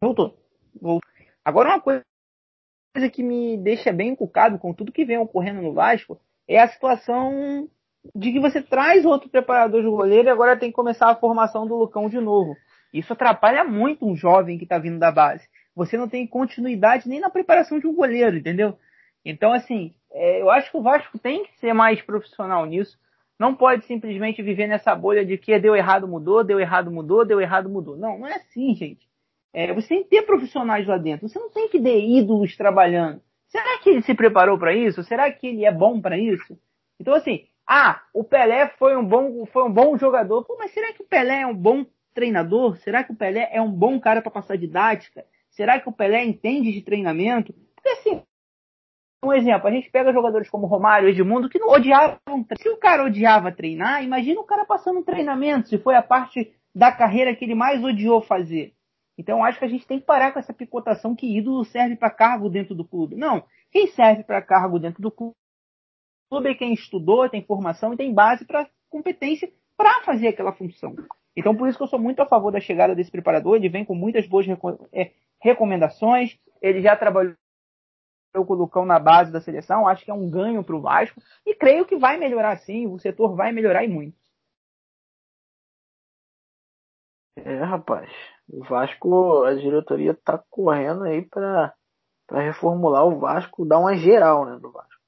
[0.00, 0.36] voltou.
[0.80, 1.00] voltou.
[1.44, 2.02] Agora, uma coisa
[3.12, 7.68] que me deixa bem encucado com tudo que vem ocorrendo no Vasco é a situação
[8.14, 11.66] de que você traz outro preparador de goleiro e agora tem que começar a formação
[11.66, 12.56] do Lucão de novo.
[12.92, 15.46] Isso atrapalha muito um jovem que está vindo da base.
[15.76, 18.76] Você não tem continuidade nem na preparação de um goleiro, entendeu?
[19.24, 22.98] Então, assim, é, eu acho que o Vasco tem que ser mais profissional nisso.
[23.38, 27.40] Não pode simplesmente viver nessa bolha de que deu errado, mudou, deu errado, mudou, deu
[27.40, 27.96] errado, mudou.
[27.96, 29.09] Não, não é assim, gente.
[29.52, 31.28] É, você tem que ter profissionais lá dentro.
[31.28, 33.20] Você não tem que ter ídolos trabalhando.
[33.48, 35.02] Será que ele se preparou para isso?
[35.02, 36.56] Será que ele é bom para isso?
[37.00, 40.44] Então, assim, ah, o Pelé foi um bom, foi um bom jogador.
[40.44, 41.84] Pô, mas será que o Pelé é um bom
[42.14, 42.76] treinador?
[42.78, 45.24] Será que o Pelé é um bom cara para passar didática?
[45.50, 47.52] Será que o Pelé entende de treinamento?
[47.74, 48.22] Porque assim,
[49.22, 52.18] um exemplo, a gente pega jogadores como Romário, Edmundo, que não odiavam.
[52.56, 56.90] Se o cara odiava treinar, imagina o cara passando treinamento, se foi a parte da
[56.90, 58.72] carreira que ele mais odiou fazer.
[59.18, 62.10] Então acho que a gente tem que parar com essa picotação que ídolo serve para
[62.10, 63.16] cargo dentro do clube.
[63.16, 65.34] Não, quem serve para cargo dentro do clube
[66.48, 70.94] é quem estudou, tem formação e tem base para competência para fazer aquela função.
[71.36, 73.84] Então por isso que eu sou muito a favor da chegada desse preparador, ele vem
[73.84, 74.46] com muitas boas
[74.92, 77.36] é, recomendações, ele já trabalhou
[78.32, 81.20] com o Lucão na base da seleção, acho que é um ganho para o Vasco
[81.44, 84.16] e creio que vai melhorar sim, o setor vai melhorar e muito.
[87.44, 88.10] É, rapaz,
[88.48, 91.72] o Vasco, a diretoria tá correndo aí para
[92.30, 95.00] reformular o Vasco, dar uma geral né, do Vasco.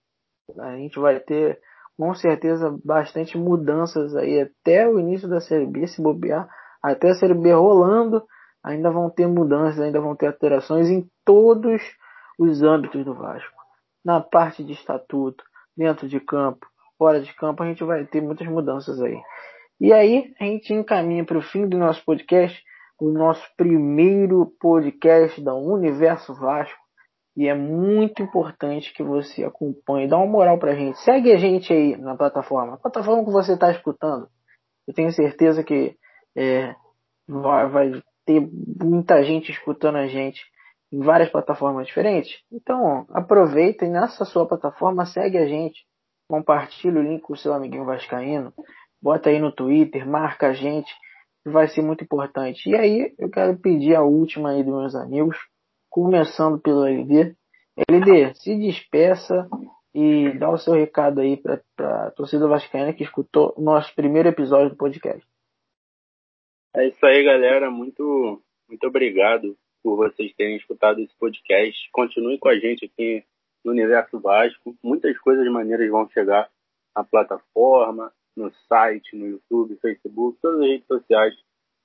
[0.60, 1.60] A gente vai ter
[1.96, 6.48] com certeza bastante mudanças aí até o início da Série B, se bobear,
[6.82, 8.24] até a Série B rolando,
[8.64, 11.80] ainda vão ter mudanças, ainda vão ter alterações em todos
[12.38, 13.62] os âmbitos do Vasco.
[14.04, 15.44] Na parte de estatuto,
[15.76, 16.66] dentro de campo,
[16.98, 19.20] fora de campo, a gente vai ter muitas mudanças aí.
[19.82, 22.62] E aí, a gente encaminha para o fim do nosso podcast,
[23.00, 26.78] o nosso primeiro podcast da Universo Vasco.
[27.36, 31.00] E é muito importante que você acompanhe, dá uma moral pra gente.
[31.00, 34.28] Segue a gente aí na plataforma, a plataforma que você está escutando.
[34.86, 35.96] Eu tenho certeza que
[36.36, 36.76] é,
[37.26, 38.40] vai, vai ter
[38.80, 40.44] muita gente escutando a gente
[40.92, 42.38] em várias plataformas diferentes.
[42.52, 45.84] Então, aproveita e nessa sua plataforma segue a gente,
[46.28, 48.52] compartilha o link com o seu amiguinho vascaíno,
[49.02, 50.92] bota aí no Twitter, marca a gente,
[51.44, 52.70] vai ser muito importante.
[52.70, 55.36] E aí, eu quero pedir a última aí dos meus amigos,
[55.90, 57.34] começando pelo LD.
[57.88, 59.48] LD, se despeça
[59.94, 64.70] e dá o seu recado aí para a torcida vascaína que escutou nosso primeiro episódio
[64.70, 65.26] do podcast.
[66.74, 67.70] É isso aí, galera.
[67.70, 71.90] Muito, muito obrigado por vocês terem escutado esse podcast.
[71.90, 73.24] Continue com a gente aqui
[73.64, 74.74] no Universo Vasco.
[74.82, 76.48] Muitas coisas maneiras vão chegar
[76.96, 81.34] na plataforma, no site, no YouTube, Facebook, todas as redes sociais.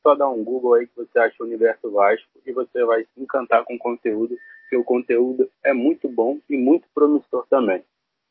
[0.02, 3.22] Só dá um Google aí que você acha o Universo Vasco e você vai se
[3.22, 7.84] encantar com o conteúdo, porque o conteúdo é muito bom e muito promissor também.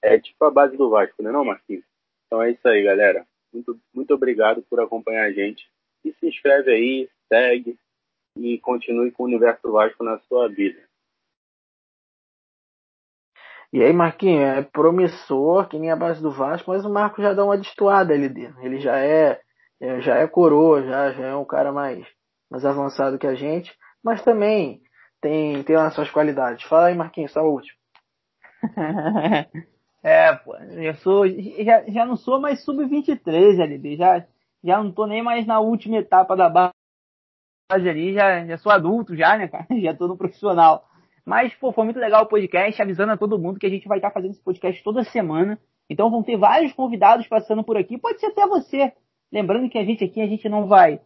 [0.03, 1.85] É tipo a base do Vasco, né não, Marquinhos?
[2.27, 3.27] Então é isso aí, galera.
[3.53, 5.69] Muito, muito obrigado por acompanhar a gente.
[6.05, 7.79] E se inscreve aí, segue
[8.37, 10.86] e continue com o Universo Vasco na sua vida.
[13.77, 17.35] E aí, Marquinhos, é promissor, que nem a base do Vasco, mas o Marco já
[17.35, 18.55] dá uma destoada ali dele.
[18.63, 19.39] Ele já é,
[19.79, 22.03] é, já é coroa, já, já é um cara mais,
[22.51, 24.81] mais avançado que a gente, mas também
[25.21, 26.67] tem, tem as suas qualidades.
[26.67, 27.79] Fala aí, Marquinhos, só último.
[30.03, 34.27] é, pô, eu sou, já, já não sou mais sub-23, LD, já,
[34.65, 36.73] já não tô nem mais na última etapa da base
[37.71, 39.67] ali, já, já sou adulto já, né, cara?
[39.79, 40.89] Já tô no profissional.
[41.27, 43.99] Mas, pô, foi muito legal o podcast, avisando a todo mundo que a gente vai
[43.99, 45.59] estar fazendo esse podcast toda semana.
[45.91, 48.93] Então vão ter vários convidados passando por aqui, pode ser até você.
[49.33, 51.01] Lembrando que a gente aqui, a gente não vai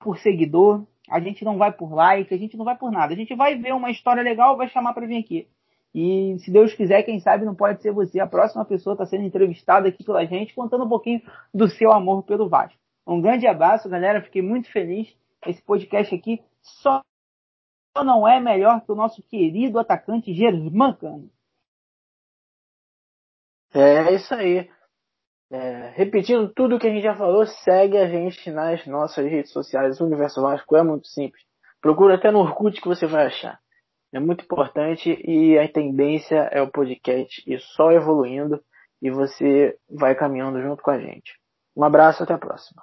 [0.00, 3.12] por seguidor, a gente não vai por like, a gente não vai por nada.
[3.12, 5.46] A gente vai ver uma história legal, vai chamar para vir aqui.
[5.94, 8.18] E se Deus quiser, quem sabe não pode ser você.
[8.18, 11.20] A próxima pessoa está sendo entrevistada aqui pela gente, contando um pouquinho
[11.52, 12.78] do seu amor pelo Vasco.
[13.06, 14.22] Um grande abraço, galera.
[14.22, 15.14] Fiquei muito feliz.
[15.46, 17.02] Esse podcast aqui só
[18.04, 21.30] não é melhor que o nosso querido atacante Germancano.
[23.74, 24.68] É isso aí.
[25.50, 30.00] É, repetindo tudo que a gente já falou, segue a gente nas nossas redes sociais.
[30.00, 31.42] O Universo Vasco é muito simples.
[31.80, 33.60] Procura até no Orkut que você vai achar.
[34.12, 38.62] É muito importante e a tendência é o podcast ir só evoluindo
[39.02, 41.38] e você vai caminhando junto com a gente.
[41.76, 42.82] Um abraço, até a próxima.